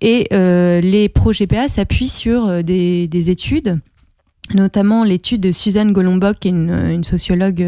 [0.00, 3.80] Et euh, les pro-GPA s'appuient sur des, des études
[4.54, 7.64] notamment l'étude de Suzanne Golombok, une, une sociologue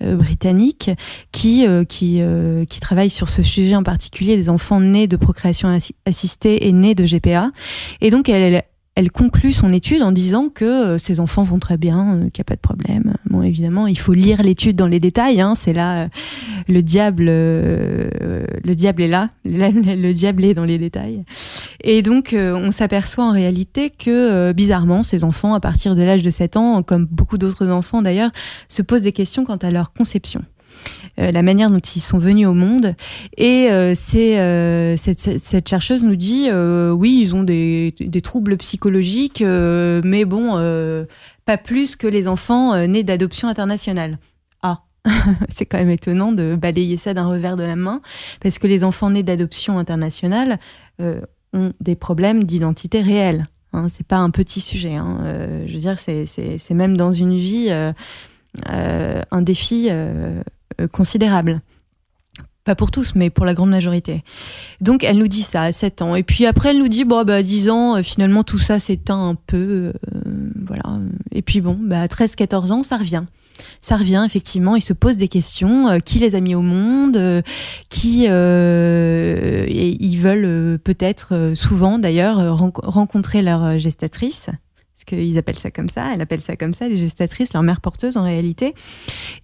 [0.00, 0.90] britannique,
[1.30, 6.66] qui, qui, travaille sur ce sujet en particulier, les enfants nés de procréation assi- assistée
[6.66, 7.52] et nés de GPA.
[8.00, 8.64] Et donc, elle,
[9.00, 12.40] elle, conclut son étude en disant que euh, ces enfants vont très bien, euh, qu'il
[12.40, 13.14] n'y a pas de problème.
[13.28, 15.40] Bon, évidemment, il faut lire l'étude dans les détails.
[15.40, 16.08] Hein, c'est là euh,
[16.68, 19.30] le diable, le diable est là.
[19.44, 19.70] Le,
[20.02, 21.24] le diable est dans les détails.
[21.82, 26.30] Et donc, on s'aperçoit en réalité que, bizarrement, ces enfants, à partir de l'âge de
[26.30, 28.30] 7 ans, comme beaucoup d'autres enfants d'ailleurs,
[28.68, 30.42] se posent des questions quant à leur conception.
[31.18, 32.94] Euh, la manière dont ils sont venus au monde.
[33.36, 38.56] Et euh, c'est, euh, cette, cette chercheuse nous dit, oui, ils ont des, des troubles
[38.56, 41.06] psychologiques, mais bon,
[41.44, 44.18] pas plus que les enfants nés d'adoption internationale.
[44.62, 44.82] Ah,
[45.48, 48.00] c'est quand même étonnant de balayer ça d'un revers de la main,
[48.40, 50.58] parce que les enfants nés d'adoption internationale
[51.52, 53.46] ont des problèmes d'identité réelle.
[53.72, 54.94] Hein, c'est pas un petit sujet.
[54.94, 55.18] Hein.
[55.66, 57.70] Je veux dire, c'est, même dans une vie
[58.68, 59.90] un défi
[60.92, 61.60] considérable.
[62.64, 64.22] Pas pour tous, mais pour la grande majorité.
[64.82, 66.14] Donc, elle nous dit ça à 7 ans.
[66.14, 68.78] Et puis après, elle nous dit, bon, bah, à 10 ans, euh, finalement, tout ça
[68.78, 69.92] s'éteint un peu.
[70.14, 71.00] euh, voilà.
[71.32, 73.24] Et puis bon, bah, à 13, 14 ans, ça revient.
[73.80, 74.76] Ça revient, effectivement.
[74.76, 75.88] Ils se posent des questions.
[75.88, 77.40] euh, qui les a mis au monde euh,
[77.88, 78.26] Qui.
[78.28, 84.50] euh, et ils veulent euh, peut-être, euh, souvent d'ailleurs, euh, renco- rencontrer leur euh, gestatrice.
[85.00, 87.80] Parce qu'ils appellent ça comme ça, elle appelle ça comme ça, les gestatrices, leur mère
[87.80, 88.74] porteuse en réalité.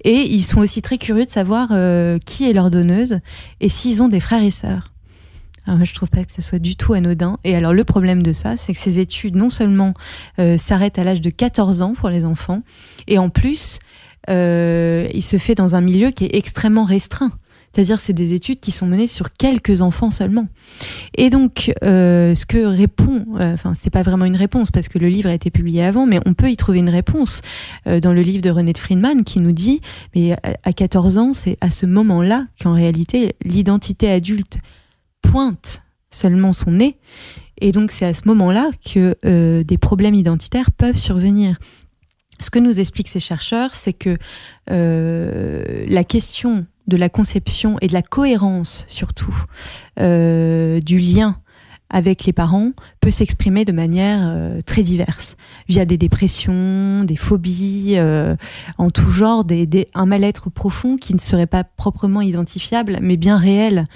[0.04, 3.20] Et ils sont aussi très curieux de savoir euh, qui est leur donneuse
[3.60, 4.92] et s'ils ont des frères et sœurs.
[5.64, 7.38] Alors moi, je trouve pas que ce soit du tout anodin.
[7.42, 9.94] Et alors, le problème de ça, c'est que ces études, non seulement
[10.38, 12.62] euh, s'arrêtent à l'âge de 14 ans pour les enfants,
[13.06, 13.78] et en plus,
[14.28, 17.32] euh, il se fait dans un milieu qui est extrêmement restreint.
[17.76, 20.48] C'est-à-dire, c'est des études qui sont menées sur quelques enfants seulement.
[21.14, 24.98] Et donc, euh, ce que répond, euh, enfin, c'est pas vraiment une réponse parce que
[24.98, 27.42] le livre a été publié avant, mais on peut y trouver une réponse
[27.86, 29.82] euh, dans le livre de René de Friedman qui nous dit,
[30.14, 34.56] mais à- à 14 ans, c'est à ce moment-là qu'en réalité, l'identité adulte
[35.20, 36.96] pointe seulement son nez.
[37.60, 41.58] Et donc, c'est à ce moment-là que euh, des problèmes identitaires peuvent survenir.
[42.40, 44.16] Ce que nous expliquent ces chercheurs, c'est que
[44.70, 49.34] euh, la question de la conception et de la cohérence, surtout,
[50.00, 51.38] euh, du lien
[51.88, 55.36] avec les parents peut s'exprimer de manière euh, très diverse,
[55.68, 58.34] via des dépressions, des phobies, euh,
[58.78, 59.44] en tout genre,
[59.94, 63.86] un mal-être profond qui ne serait pas proprement identifiable, mais bien réel.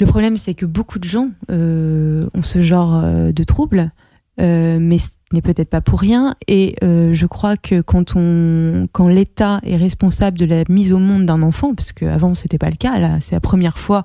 [0.00, 3.92] Le problème, c'est que beaucoup de gens ont ce genre de troubles,
[4.40, 6.34] euh, mais ce n'est peut-être pas pour rien.
[6.48, 8.14] Et euh, je crois que quand
[8.92, 12.70] quand l'État est responsable de la mise au monde d'un enfant, parce qu'avant c'était pas
[12.70, 14.04] le cas, là c'est la première fois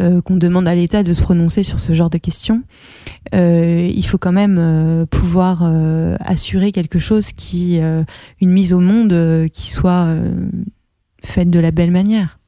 [0.00, 2.62] euh, qu'on demande à l'État de se prononcer sur ce genre de questions,
[3.32, 5.68] il faut quand même pouvoir
[6.20, 10.08] assurer quelque chose qui, une mise au monde qui soit
[11.24, 12.38] faite de la belle manière.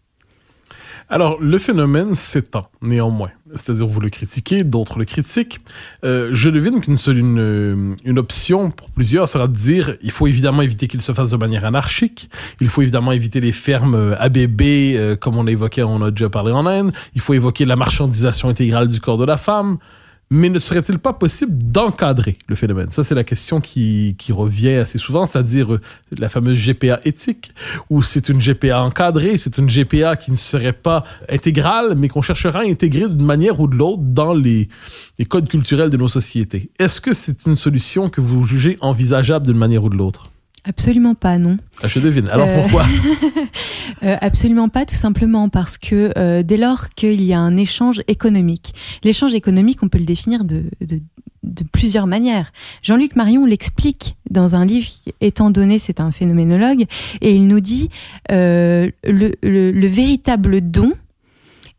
[1.09, 3.31] Alors, le phénomène s'étend, néanmoins.
[3.55, 5.61] C'est-à-dire, vous le critiquez, d'autres le critiquent.
[6.05, 10.27] Euh, je devine qu'une seule, une, une option pour plusieurs sera de dire, il faut
[10.27, 12.29] évidemment éviter qu'il se fasse de manière anarchique.
[12.61, 16.11] Il faut évidemment éviter les fermes euh, bébés, euh, comme on a évoqué, on a
[16.11, 16.93] déjà parlé en Inde.
[17.15, 19.79] Il faut évoquer la marchandisation intégrale du corps de la femme.
[20.29, 22.91] Mais ne serait-il pas possible d'encadrer le phénomène?
[22.91, 25.81] Ça, c'est la question qui, qui revient assez souvent, c'est-à-dire euh,
[26.19, 27.53] la fameuse GPA éthique,
[27.91, 32.23] où c'est une GPA encadrée, c'est une GPA qui ne serait pas intégrale, mais qu'on
[32.23, 34.69] cherchera à intégrer d'une manière ou de l'autre dans les,
[35.21, 36.71] les codes culturels de nos sociétés.
[36.81, 40.31] Est-ce que c'est une solution que vous jugez envisageable d'une manière ou de l'autre?
[40.69, 41.59] Absolument pas, non.
[41.83, 42.29] Ah, Je devine.
[42.29, 42.85] Alors Euh, pourquoi
[44.03, 48.03] Euh, absolument pas, tout simplement parce que euh, dès lors qu'il y a un échange
[48.09, 48.75] économique,
[49.05, 51.01] l'échange économique, on peut le définir de, de,
[51.45, 52.53] de plusieurs manières.
[52.83, 54.89] Jean-Luc Marion l'explique dans un livre,
[55.23, 56.85] étant donné, c'est un phénoménologue,
[57.23, 57.89] et il nous dit
[58.29, 60.93] le, le, le véritable don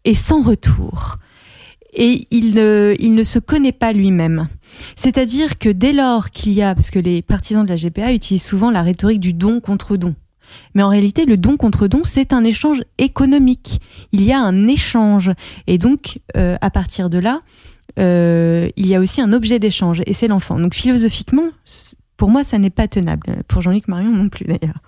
[0.04, 1.20] est sans retour.
[2.00, 4.48] Et il ne, se connaît pas lui-même.
[4.96, 8.44] C'est-à-dire que dès lors qu'il y a, parce que les partisans de la GPA utilisent
[8.44, 10.14] souvent la rhétorique du don contre don.
[10.76, 13.82] Mais en réalité, le don contre don, c'est un échange économique.
[14.12, 15.32] Il y a un échange.
[15.66, 17.40] Et donc, euh, à partir de là,
[18.00, 20.60] euh, il y a aussi un objet d'échange et c'est l'enfant.
[20.60, 21.50] Donc philosophiquement,
[22.18, 23.44] pour moi, ça n'est pas tenable.
[23.48, 24.80] Pour Jean-Luc Marion non plus d'ailleurs.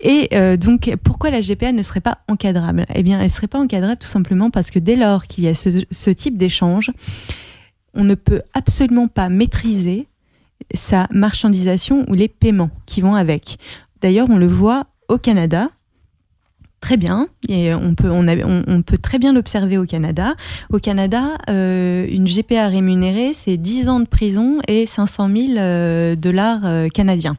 [0.00, 2.86] Et euh, donc, pourquoi la GPA ne serait pas encadrable?
[2.94, 5.48] Eh bien, elle ne serait pas encadrable tout simplement parce que dès lors qu'il y
[5.48, 6.90] a ce, ce type d'échange,
[7.94, 10.08] on ne peut absolument pas maîtriser
[10.74, 13.58] sa marchandisation ou les paiements qui vont avec.
[14.00, 15.70] D'ailleurs, on le voit au Canada,
[16.82, 20.34] très bien, et on peut, on, a- on- peut très bien l'observer au Canada.
[20.70, 26.16] Au Canada, euh, une GPA rémunérée, c'est 10 ans de prison et 500 000 euh,
[26.16, 27.36] dollars euh, canadiens.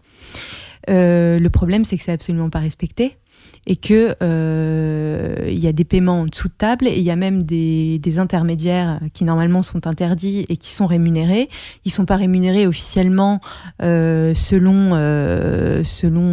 [0.87, 3.17] Le problème, c'est que c'est absolument pas respecté
[3.65, 7.11] et que euh, il y a des paiements en dessous de table et il y
[7.11, 11.49] a même des, des intermédiaires qui normalement sont interdits et qui sont rémunérés.
[11.85, 13.39] Ils sont pas rémunérés officiellement
[13.81, 16.23] euh, selon euh, selon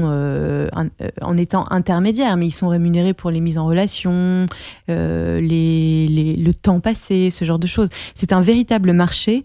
[1.22, 4.46] en étant intermédiaires, mais ils sont rémunérés pour les mises en relation,
[4.88, 7.88] le temps passé, ce genre de choses.
[8.14, 9.44] C'est un véritable marché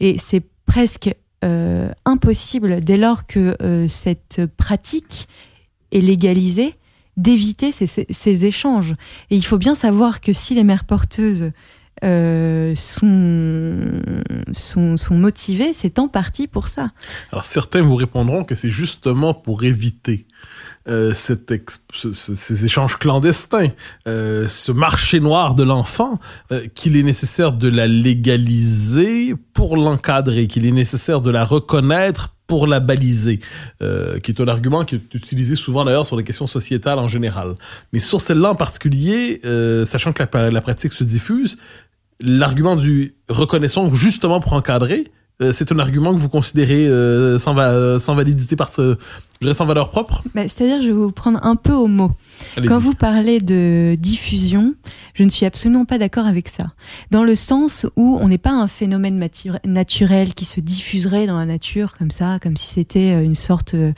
[0.00, 1.14] et c'est presque
[2.04, 3.56] impossible dès lors que
[3.88, 5.28] cette pratique
[5.92, 6.74] est légalisée
[7.16, 8.94] d'éviter ces, échanges.
[9.30, 11.52] Et il faut bien savoir que si les mères porteuses
[12.04, 14.02] euh, sont,
[14.52, 16.90] sont, motivées, c'est en partie pour ça.
[17.32, 20.26] Alors certains vous répondront que c'est justement pour éviter
[20.88, 23.70] euh, ces échanges clandestins,
[24.06, 26.20] euh, ce marché noir de l'enfant,
[26.74, 32.66] qu'il est nécessaire de la légaliser pour l'encadrer, qu'il est nécessaire de la reconnaître pour
[32.66, 33.40] la baliser,
[33.82, 37.08] euh, qui est un argument qui est utilisé souvent d'ailleurs sur les questions sociétales en
[37.08, 37.56] général.
[37.92, 41.58] Mais sur celle-là en particulier, euh, sachant que la, la pratique se diffuse,
[42.20, 45.10] l'argument du reconnaissons justement pour encadrer,
[45.42, 48.96] euh, c'est un argument que vous considérez euh, sans, va- sans validité par ce,
[49.34, 50.22] je dirais sans valeur propre?
[50.34, 52.10] Bah, C'est-à-dire, je vais vous prendre un peu au mot.
[52.66, 54.74] Quand vous parlez de diffusion,
[55.14, 56.72] je ne suis absolument pas d'accord avec ça.
[57.10, 59.18] Dans le sens où on n'est pas un phénomène
[59.64, 63.74] naturel qui se diffuserait dans la nature comme ça, comme si c'était euh, une sorte
[63.74, 63.92] euh,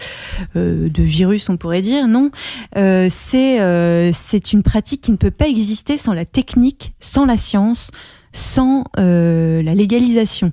[0.56, 2.06] euh, de virus, on pourrait dire.
[2.08, 2.30] Non,
[2.76, 7.24] Euh, c'est euh, c'est une pratique qui ne peut pas exister sans la technique, sans
[7.26, 7.90] la science,
[8.32, 10.52] sans euh, la légalisation.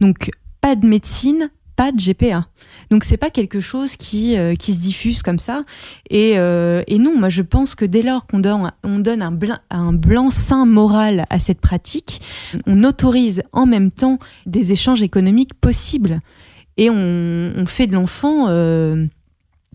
[0.00, 2.46] Donc pas de médecine, pas de GPA.
[2.90, 5.64] Donc c'est pas quelque chose qui euh, se diffuse comme ça.
[6.10, 9.38] Et, euh, et non, moi je pense que dès lors qu'on donne, on donne un,
[9.70, 12.20] un blanc-seing moral à cette pratique,
[12.66, 16.20] on autorise en même temps des échanges économiques possibles.
[16.76, 19.06] Et on, fait de l'enfant euh,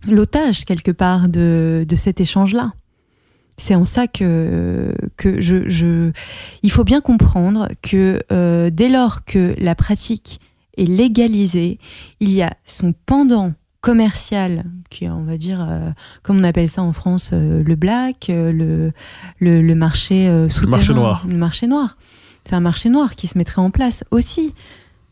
[0.08, 2.74] l'otage quelque part de, de cet échange-là.
[3.58, 6.12] C'est en ça que, que je, je...
[6.62, 10.42] Il faut bien comprendre que euh, dès lors que la pratique
[10.78, 11.80] est légalisée,
[12.20, 15.92] il y a son pendant commercial, qui est, on va dire, euh,
[16.24, 18.92] comme on appelle ça en France, euh, le black, le,
[19.40, 20.72] le, le marché souterrain.
[20.72, 21.28] marché noir.
[21.30, 21.98] Le marché noir.
[22.44, 24.54] C'est un marché noir qui se mettrait en place aussi.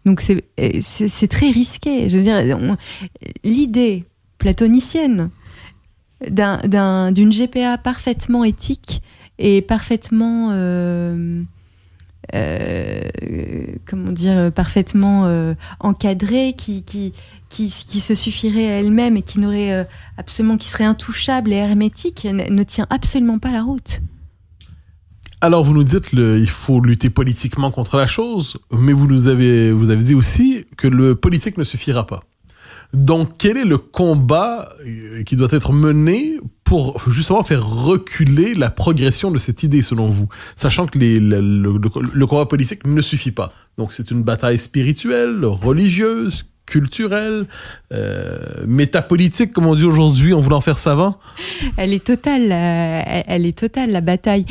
[0.05, 2.09] Donc c'est très risqué.
[2.09, 2.67] Je veux dire,
[3.43, 4.03] l'idée
[4.37, 5.29] platonicienne
[6.29, 9.01] d'un- d'un- d'une GPA parfaitement éthique
[9.39, 11.41] et parfaitement euh,
[12.35, 13.01] euh,
[13.85, 17.13] comment dire parfaitement euh, encadrée qui, qui
[17.49, 22.63] qui se suffirait à elle-même et qui n'aurait absolument qui serait intouchable et hermétique ne,
[22.63, 24.01] tient absolument pas la route.
[25.41, 29.27] Alors vous nous dites le, il faut lutter politiquement contre la chose, mais vous nous
[29.27, 32.23] avez vous avez dit aussi que le politique ne suffira pas.
[32.93, 38.69] Donc quel est le combat euh, qui doit être mené pour justement faire reculer la
[38.69, 43.51] progression de cette idée selon vous, sachant que le, combat politique ne suffit pas.
[43.77, 47.45] Donc c'est une bataille spirituelle, religieuse, culturelle,
[47.91, 51.19] euh, métapolitique comme on dit aujourd'hui en voulant faire savant.
[51.77, 54.45] Elle est totale, la- elle est totale la bataille.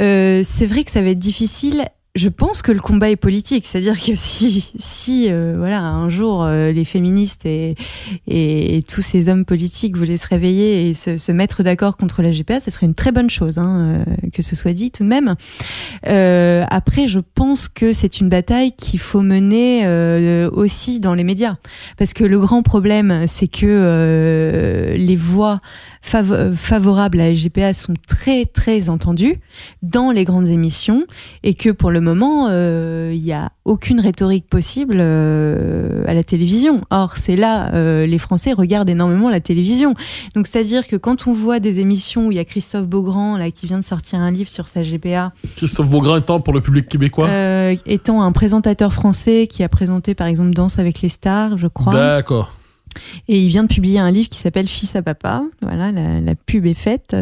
[0.00, 1.84] Euh, c'est vrai que ça va être difficile.
[2.14, 6.44] Je pense que le combat est politique, c'est-à-dire que si, si euh, voilà, un jour
[6.44, 7.74] euh, les féministes et,
[8.26, 12.30] et, tous ces hommes politiques voulaient se réveiller et se, se mettre d'accord contre la
[12.30, 15.08] GPA, ce serait une très bonne chose, hein, euh, que ce soit dit tout de
[15.08, 15.36] même.
[16.06, 21.24] Euh, après, je pense que c'est une bataille qu'il faut mener euh, aussi dans les
[21.24, 21.56] médias,
[21.96, 25.60] parce que le grand problème, c'est que euh, les voix
[26.04, 29.40] fav- favorables à la GPA sont très très entendues
[29.82, 31.04] dans les grandes émissions
[31.42, 36.24] et que pour le moment euh, il n'y a aucune rhétorique possible euh, à la
[36.24, 36.80] télévision.
[36.90, 39.94] Or c'est là euh, les Français regardent énormément la télévision.
[40.34, 42.86] Donc c'est à dire que quand on voit des émissions où il y a Christophe
[42.86, 46.54] Beaugrand là qui vient de sortir un livre sur sa GPA, Christophe Beaugrand étant pour
[46.54, 47.28] le public québécois?
[47.28, 51.66] euh, étant un présentateur français qui a présenté par exemple Danse avec les stars, je
[51.68, 51.92] crois.
[51.92, 52.52] D'accord.
[53.28, 55.42] Et il vient de publier un livre qui s'appelle Fils à papa.
[55.60, 57.16] Voilà, la, pub est faite.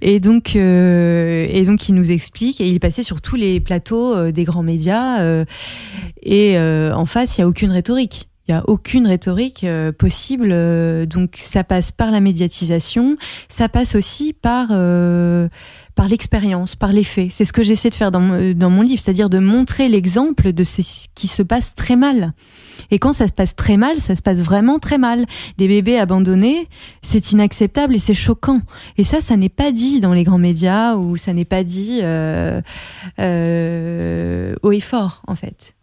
[0.00, 2.60] Et donc, euh, et donc, il nous explique.
[2.60, 5.20] Et il est passé sur tous les plateaux euh, des grands médias.
[5.20, 5.44] euh,
[6.22, 8.28] et en face, il y a aucune rhétorique.
[8.48, 10.48] Il y a aucune rhétorique euh, possible.
[10.50, 13.14] euh, donc, ça passe par la médiatisation.
[13.48, 15.48] Ça passe aussi par euh,
[15.94, 17.28] par l'expérience, par les faits.
[17.30, 20.64] C'est ce que j'essaie de faire dans dans mon livre, c'est-à-dire de montrer l'exemple de
[20.64, 20.82] ce
[21.14, 22.32] qui se passe très mal.
[22.90, 25.24] Et quand ça se passe très mal, ça se passe vraiment très mal.
[25.56, 26.66] Des bébés abandonnés,
[27.00, 28.60] c'est inacceptable et c'est choquant.
[28.98, 32.00] Et ça, ça n'est pas dit dans les grands médias ou ça n'est pas dit
[32.00, 32.62] haut
[34.72, 35.76] et fort, en fait.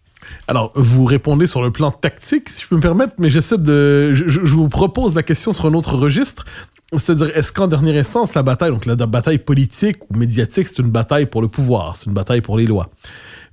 [0.48, 4.12] Alors, vous répondez sur le plan tactique, si je peux me permettre, mais j'essaie de.
[4.14, 6.46] Je, vous propose la question sur un autre registre.
[6.92, 10.90] C'est-à-dire, est-ce qu'en dernière instance, la bataille, donc la bataille politique ou médiatique, c'est une
[10.90, 12.90] bataille pour le pouvoir, c'est une bataille pour les lois?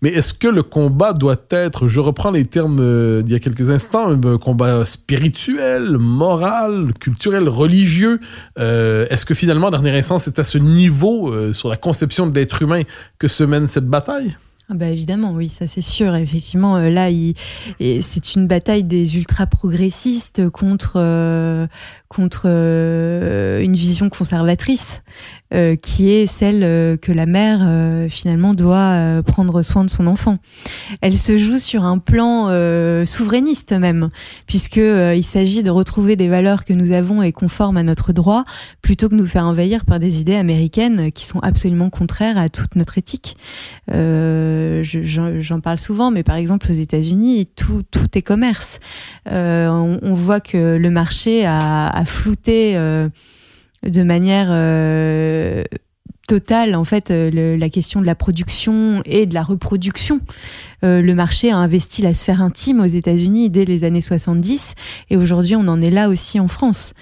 [0.03, 3.39] Mais est-ce que le combat doit être, je reprends les termes euh, d'il y a
[3.39, 8.21] quelques instants, un combat spirituel, moral, culturel, religieux
[8.59, 12.27] Euh, Est-ce que finalement, en dernière instance, c'est à ce niveau, euh, sur la conception
[12.27, 12.83] de l'être humain,
[13.19, 14.37] que se mène cette bataille?
[14.69, 16.17] Ah bah évidemment, oui, ça c'est sûr.
[16.17, 17.09] Effectivement, euh, là,
[17.79, 21.69] c'est une bataille des ultra-progressistes contre, euh,
[22.09, 25.03] contre euh, une vision conservatrice
[25.55, 27.61] euh, qui est celle euh, que la mère,
[28.11, 30.37] finalement, doit prendre soin de son enfant.
[31.01, 32.47] Elle se joue sur un plan
[33.05, 34.09] souverainiste même,
[34.47, 38.45] puisque il s'agit de retrouver des valeurs que nous avons et conformes à notre droit,
[38.83, 42.77] plutôt que nous faire envahir par des idées américaines qui sont absolument contraires à toute
[42.77, 43.37] notre éthique.
[43.89, 48.81] Je- j'en parle souvent, mais par exemple aux États-Unis, tout, tout est commerce.
[49.31, 53.09] On voit que le marché a, a flouté euh,
[53.87, 55.65] de manière euh,
[56.29, 60.21] totale en fait euh, la question de la production et de la reproduction.
[60.83, 64.75] Le marché a investi la sphère intime aux États-Unis dès les années 70
[65.11, 66.93] et aujourd'hui on en est là aussi en France.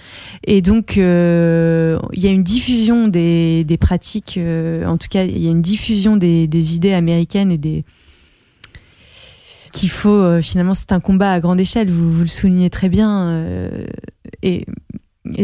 [0.46, 4.40] Et donc il y a une diffusion des, pratiques,
[4.86, 7.84] en tout cas il y a une diffusion des idées américaines et des
[9.74, 13.28] qu'il faut euh, finalement c'est un combat à grande échelle vous, le soulignez très bien
[13.28, 13.84] euh,
[14.42, 14.66] et,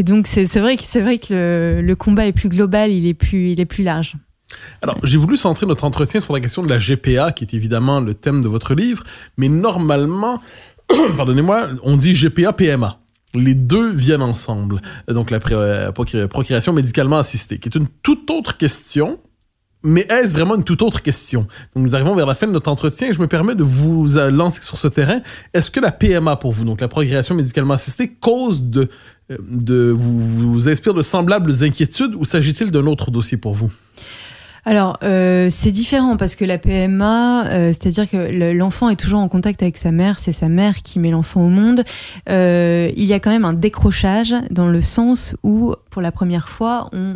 [0.03, 3.59] donc c'est vrai que vrai que le, combat est plus global il est plus il
[3.59, 4.15] est plus large
[4.81, 7.99] Alors, j'ai voulu centrer notre entretien sur la question de la GPA, qui est évidemment
[7.99, 9.03] le thème de votre livre,
[9.37, 10.41] mais normalement,
[11.17, 12.99] pardonnez-moi, on dit GPA, PMA.
[13.33, 14.81] Les deux viennent ensemble.
[15.07, 19.19] Donc, la euh, procré- procréation médicalement assistée, qui est une toute autre question.
[19.83, 21.47] Mais est-ce vraiment une toute autre question?
[21.75, 24.17] Donc, nous arrivons vers la fin de notre entretien et je me permets de vous
[24.17, 25.21] euh, lancer sur ce terrain.
[25.53, 28.89] Est-ce que la PMA pour vous, donc la procréation médicalement assistée, cause de,
[29.31, 30.19] euh, de vous,
[30.53, 33.71] vous inspire de semblables inquiétudes ou s'agit-il d'un autre dossier pour vous?
[34.63, 39.19] Alors, euh, c'est différent parce que la PMA, euh, c'est-à-dire que le- l'enfant est toujours
[39.19, 41.83] en contact avec sa mère, c'est sa mère qui met l'enfant au monde.
[42.29, 46.47] Euh, il y a quand même un décrochage dans le sens où, pour la première
[46.47, 47.15] fois, on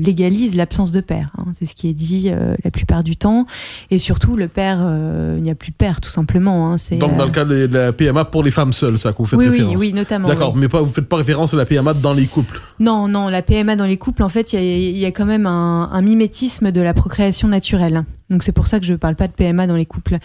[0.00, 1.30] légalise l'absence de père.
[1.38, 1.46] hein.
[1.58, 2.30] C'est ce qui est dit
[2.64, 3.46] la plupart du temps.
[3.90, 4.78] Et surtout, le père,
[5.36, 6.72] il n'y a plus de père, tout simplement.
[6.72, 6.76] hein.
[6.92, 9.38] Donc, dans le cas de la PMA pour les femmes seules, à quoi vous faites
[9.38, 9.76] oui, oui, référence.
[9.76, 10.28] oui, notamment.
[10.28, 10.60] D'accord, oui.
[10.60, 12.60] mais pas, vous faites pas référence à la PMA dans les couples.
[12.78, 15.10] Non, non, la PMA dans les couples, en fait, il y a, il y a
[15.10, 18.04] quand même un, un mimétisme de la procréation naturelle.
[18.30, 20.12] Donc c'est pour ça que je ne parle pas de PMA dans les couples.
[20.14, 20.20] Donc,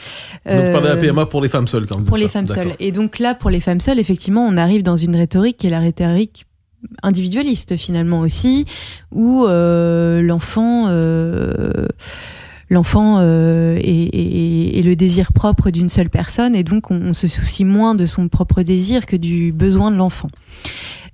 [0.66, 2.30] vous parlez de la Euh, PMA pour les femmes seules quand vous pour les ça.
[2.30, 2.74] femmes seules.
[2.80, 5.72] Et donc là, pour les femmes seules, effectivement, on arrive dans une rhétorique qui est
[5.72, 6.46] la rhétorique
[7.02, 8.66] individualiste finalement aussi,
[9.12, 11.88] où euh, l'enfant, euh,
[12.70, 17.14] l'enfant euh, est, est- est le désir propre d'une seule personne, et donc on, on
[17.14, 20.28] se soucie moins de son propre désir que du besoin de l'enfant.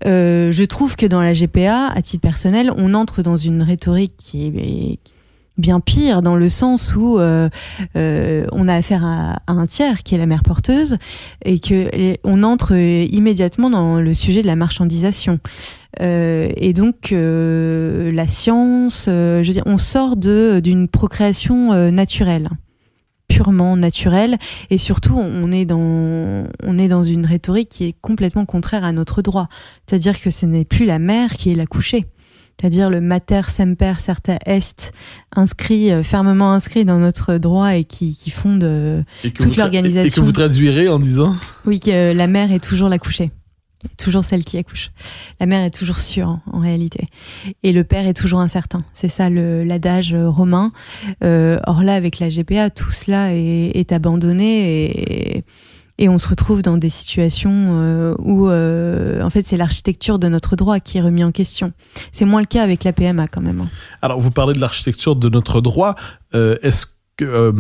[0.07, 4.13] Euh, je trouve que dans la GPA, à titre personnel, on entre dans une rhétorique
[4.17, 4.99] qui est
[5.59, 7.49] bien pire dans le sens où euh,
[7.95, 10.97] euh, on a affaire à, un tiers qui est la mère porteuse
[11.43, 15.39] et que on entre euh, immédiatement dans le sujet de la marchandisation.
[16.01, 22.49] Et donc la science je veux dire on sort de d'une procréation naturelle
[23.27, 24.37] purement naturelle.
[24.69, 28.93] Et surtout on est dans on est dans une rhétorique qui est complètement contraire à
[28.93, 29.49] notre droit.
[29.87, 32.05] C'est-à-dire que ce n'est plus la mère qui est l'accouchée
[32.59, 34.91] c'est-à-dire le mater semper certa est,
[35.35, 40.07] inscrit, euh, fermement inscrit dans notre droit et qui, qui fonde, euh, Et toute l'organisation.
[40.07, 41.35] Et que vous traduirez en disant
[41.65, 43.31] oui, que la mère est toujours l'accouchée.
[43.97, 44.91] Toujours celle qui accouche.
[45.39, 47.07] La mère est toujours sûre, en, réalité.
[47.63, 48.81] Et le père est toujours incertain.
[48.93, 50.73] C'est ça le- l'adage euh, romain.
[51.23, 55.43] Euh, or là, avec la GPA, tout cela est, est abandonné et,
[55.99, 60.29] et on se retrouve dans des situations euh, où, euh, en fait, c'est l'architecture de
[60.29, 61.73] notre droit qui est remis en question.
[62.13, 63.59] C'est moins le cas avec la PMA quand même.
[63.59, 63.67] hein.
[64.01, 65.95] Alors, vous parlez de l'architecture de notre droit.
[66.33, 66.85] Euh, Est-ce
[67.17, 67.51] que euh,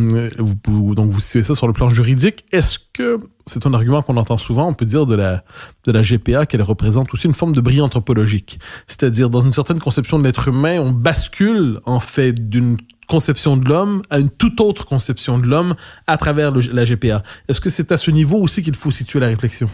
[0.65, 4.15] vous, donc vous situez ça sur le plan juridique, est-ce que c'est un argument qu'on
[4.15, 5.43] entend souvent, on peut dire de la
[5.85, 9.79] de la GPA qu'elle représente aussi une forme de bris anthropologique, c'est-à-dire dans une certaine
[9.79, 12.77] conception de l'être humain, on bascule en fait d'une
[13.09, 15.75] conception de l'homme à une toute autre conception de l'homme
[16.07, 17.23] à travers le- la GPA.
[17.49, 19.67] Est-ce que c'est à ce niveau aussi qu'il faut situer la réflexion?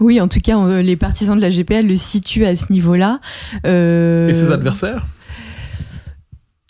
[0.00, 3.20] Oui, en tout cas, on- les partisans de la GPA le situent à ce niveau-là.
[3.66, 5.06] Euh, Et ses adversaires?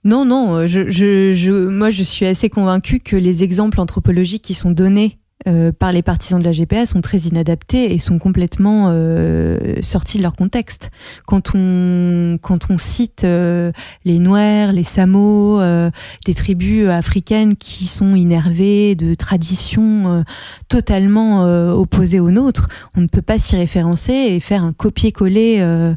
[0.05, 4.55] Non, non, je, je, je, moi je suis assez convaincue que les exemples anthropologiques qui
[4.55, 8.89] sont donnés euh, par les partisans de la GPA sont très inadaptés et sont complètement
[8.89, 10.91] euh, sortis de leur contexte.
[11.27, 13.71] Quand on, quand on cite euh,
[14.05, 15.91] les Noirs, les Samo, euh,
[16.27, 20.25] des tribus africaines qui sont innervées de traditions
[20.69, 25.95] totalement opposées aux nôtres, on ne peut pas s'y référencer et faire un copier-coller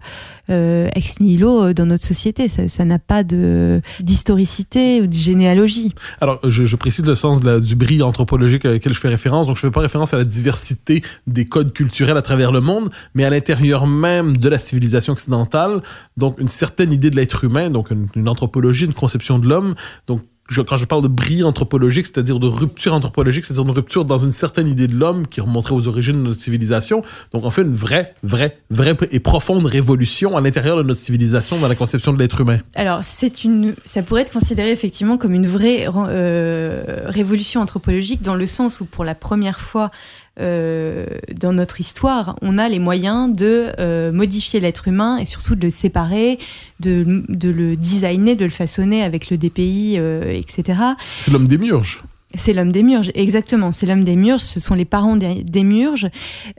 [0.49, 2.47] ex nihilo dans notre société.
[2.47, 5.93] Ça n'a pas d'historicité ou de généalogie.
[6.19, 9.30] Alors, je, précise le sens du bris anthropologique auquel je fais référence.
[9.47, 12.61] Donc, je ne fais pas référence à la diversité des codes culturels à travers le
[12.61, 15.81] monde, mais à l'intérieur même de la civilisation occidentale.
[16.17, 19.75] Donc, une certaine idée de l'être humain, donc une, une anthropologie, une conception de l'homme.
[20.07, 20.21] Donc,
[20.51, 24.17] je- quand je parle de bris anthropologique, c'est-à-dire de rupture anthropologique, c'est-à-dire une rupture dans
[24.19, 27.03] une certaine idée de l'homme qui remonterait aux origines de notre civilisation.
[27.33, 31.57] Donc, en fait, une vraie, vraie, vraie et profonde révolution à l'intérieur de notre civilisation
[31.59, 32.59] dans la conception de l'être humain.
[32.75, 38.35] Alors, c'est une, ça pourrait être considéré effectivement comme une vraie euh, révolution anthropologique dans
[38.35, 39.89] le sens où, pour la première fois
[40.39, 41.05] euh,
[41.39, 45.61] dans notre histoire, on a les moyens de euh, modifier l'être humain et surtout de
[45.61, 46.39] le séparer,
[46.79, 50.79] de, le designer, de le façonner avec le DPI, euh, etc.
[51.19, 52.03] C'est l'homme des murges.
[52.35, 53.71] C'est l'homme des murges, exactement.
[53.71, 56.07] C'est l'homme des murges, ce sont les parents des, des murges.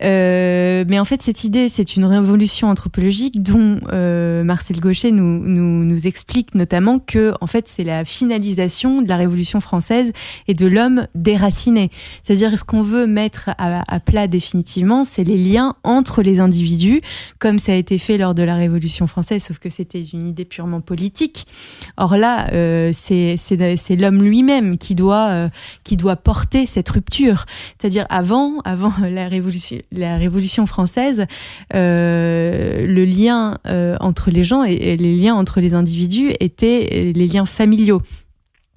[0.03, 5.39] Euh, mais en fait, cette idée, c'est une révolution anthropologique dont euh, Marcel Gaucher nous,
[5.39, 10.13] nous, nous explique notamment que, en fait, c'est la finalisation de la Révolution française
[10.49, 11.91] et de l'homme déraciné.
[12.23, 17.01] C'est-à-dire, ce qu'on veut mettre à, à plat définitivement, c'est les liens entre les individus,
[17.39, 20.45] comme ça a été fait lors de la Révolution française, sauf que c'était une idée
[20.45, 21.47] purement politique.
[21.97, 25.49] Or là, euh, c'est l'homme lui-même qui doit euh,
[25.85, 27.45] qui doit porter cette rupture.
[27.79, 31.27] C'est-à-dire avant, avant la révolution, la révolution française,
[31.75, 37.13] euh, le lien euh, entre les gens et, et les liens entre les individus étaient
[37.15, 38.03] les liens familiaux.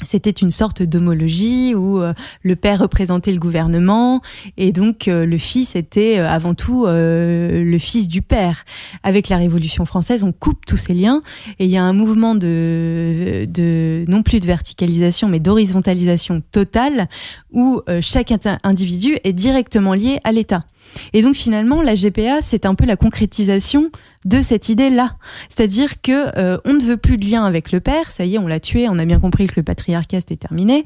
[0.03, 4.21] C'était une sorte d'homologie où euh, le père représentait le gouvernement
[4.57, 8.65] et donc euh, le fils était euh, avant tout le fils du père.
[9.03, 11.21] Avec la Révolution française, on coupe tous ces liens
[11.59, 17.07] et il y a un mouvement de, de non plus de verticalisation mais d'horizontalisation totale
[17.51, 18.33] où chaque
[18.63, 20.65] individu est directement lié à l'État.
[21.13, 23.89] Et donc finalement, la GPA, c'est un peu la concrétisation
[24.25, 25.15] de cette idée-là.
[25.49, 28.37] C'est-à-dire que euh, on ne veut plus de lien avec le père, ça y est,
[28.39, 30.83] on l'a tué, on a bien compris que le patriarcat c'était terminé.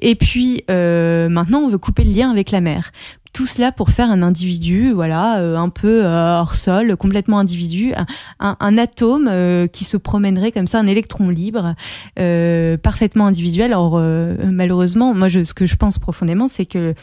[0.00, 2.92] Et puis euh, maintenant, on veut couper le lien avec la mère.
[3.34, 7.92] Tout cela pour faire un individu, voilà, euh, un peu euh, hors sol, complètement individu,
[8.40, 11.74] un, un- atome euh, qui se promènerait comme ça, un électron libre,
[12.18, 13.72] euh, parfaitement individuel.
[13.72, 14.00] Alors
[14.44, 16.94] malheureusement, moi, je, ce que je pense profondément, c'est que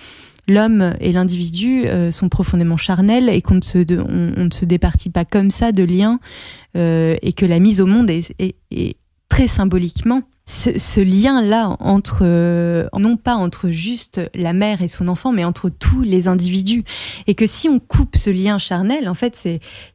[0.47, 5.25] l'homme et l'individu euh, sont profondément charnels et qu'on ne se, on, se départit pas
[5.25, 6.19] comme ça de liens
[6.77, 8.35] euh, et que la mise au monde est,
[9.29, 15.33] très symboliquement ce, lien-là entre, euh, non pas entre juste la mère et son enfant,
[15.33, 16.83] mais entre tous les individus.
[17.25, 19.35] Et que si on coupe ce lien charnel, en fait,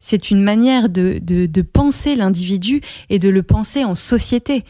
[0.00, 4.64] c'est, une manière de penser l'individu et de le penser en société.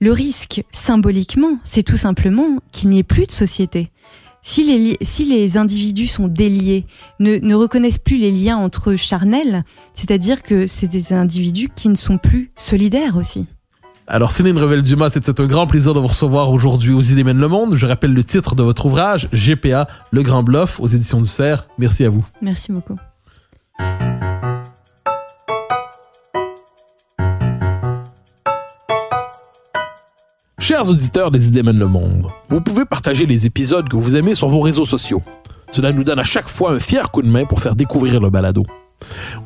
[0.00, 3.90] Le risque, symboliquement, c'est tout simplement qu'il n'y ait plus de société.
[4.50, 6.86] Si les, si les individus sont déliés,
[7.20, 11.90] ne, ne reconnaissent plus les liens entre eux charnels, c'est-à-dire que c'est des individus qui
[11.90, 13.46] ne sont plus solidaires aussi.
[14.06, 17.48] Alors, Céline Revel-Dumas, c'était un grand plaisir de vous recevoir aujourd'hui aux Idées mènent le
[17.48, 17.74] monde.
[17.74, 21.66] Je rappelle le titre de votre ouvrage, GPA, Le Grand Bluff, aux éditions du Cerf.
[21.76, 22.24] Merci à vous.
[22.40, 22.96] Merci beaucoup.
[30.68, 34.34] Chers auditeurs des Idées mènent le monde, vous pouvez partager les épisodes que vous aimez
[34.34, 35.22] sur vos réseaux sociaux.
[35.72, 38.28] Cela nous donne à chaque fois un fier coup de main pour faire découvrir le
[38.28, 38.66] balado.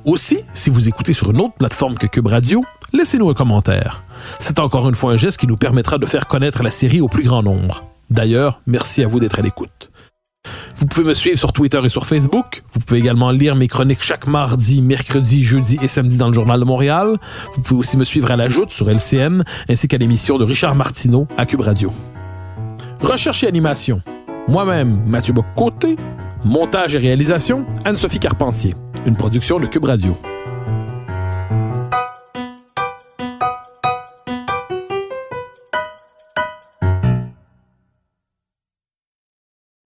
[0.04, 4.02] Aussi, si vous écoutez sur une autre plateforme que Cube Radio, laissez-nous un commentaire.
[4.40, 7.06] C'est encore une fois un geste qui nous permettra de faire connaître la série au
[7.06, 7.84] plus grand nombre.
[8.10, 9.91] D'ailleurs, merci à vous d'être à l'écoute.
[10.76, 12.62] Vous pouvez me suivre sur Twitter et sur Facebook.
[12.72, 16.58] Vous pouvez également lire mes chroniques chaque mardi, mercredi, jeudi et samedi dans le Journal
[16.60, 17.16] de Montréal.
[17.54, 20.74] Vous pouvez aussi me suivre à la Joute sur LCN, ainsi qu'à l'émission de Richard
[20.74, 21.92] Martineau à Cube Radio.
[23.02, 24.00] Recherche et animation.
[24.48, 25.96] Moi-même, Mathieu Bocoté.
[26.44, 28.74] Montage et réalisation, Anne-Sophie Carpentier.
[29.06, 30.16] Une production de Cube Radio.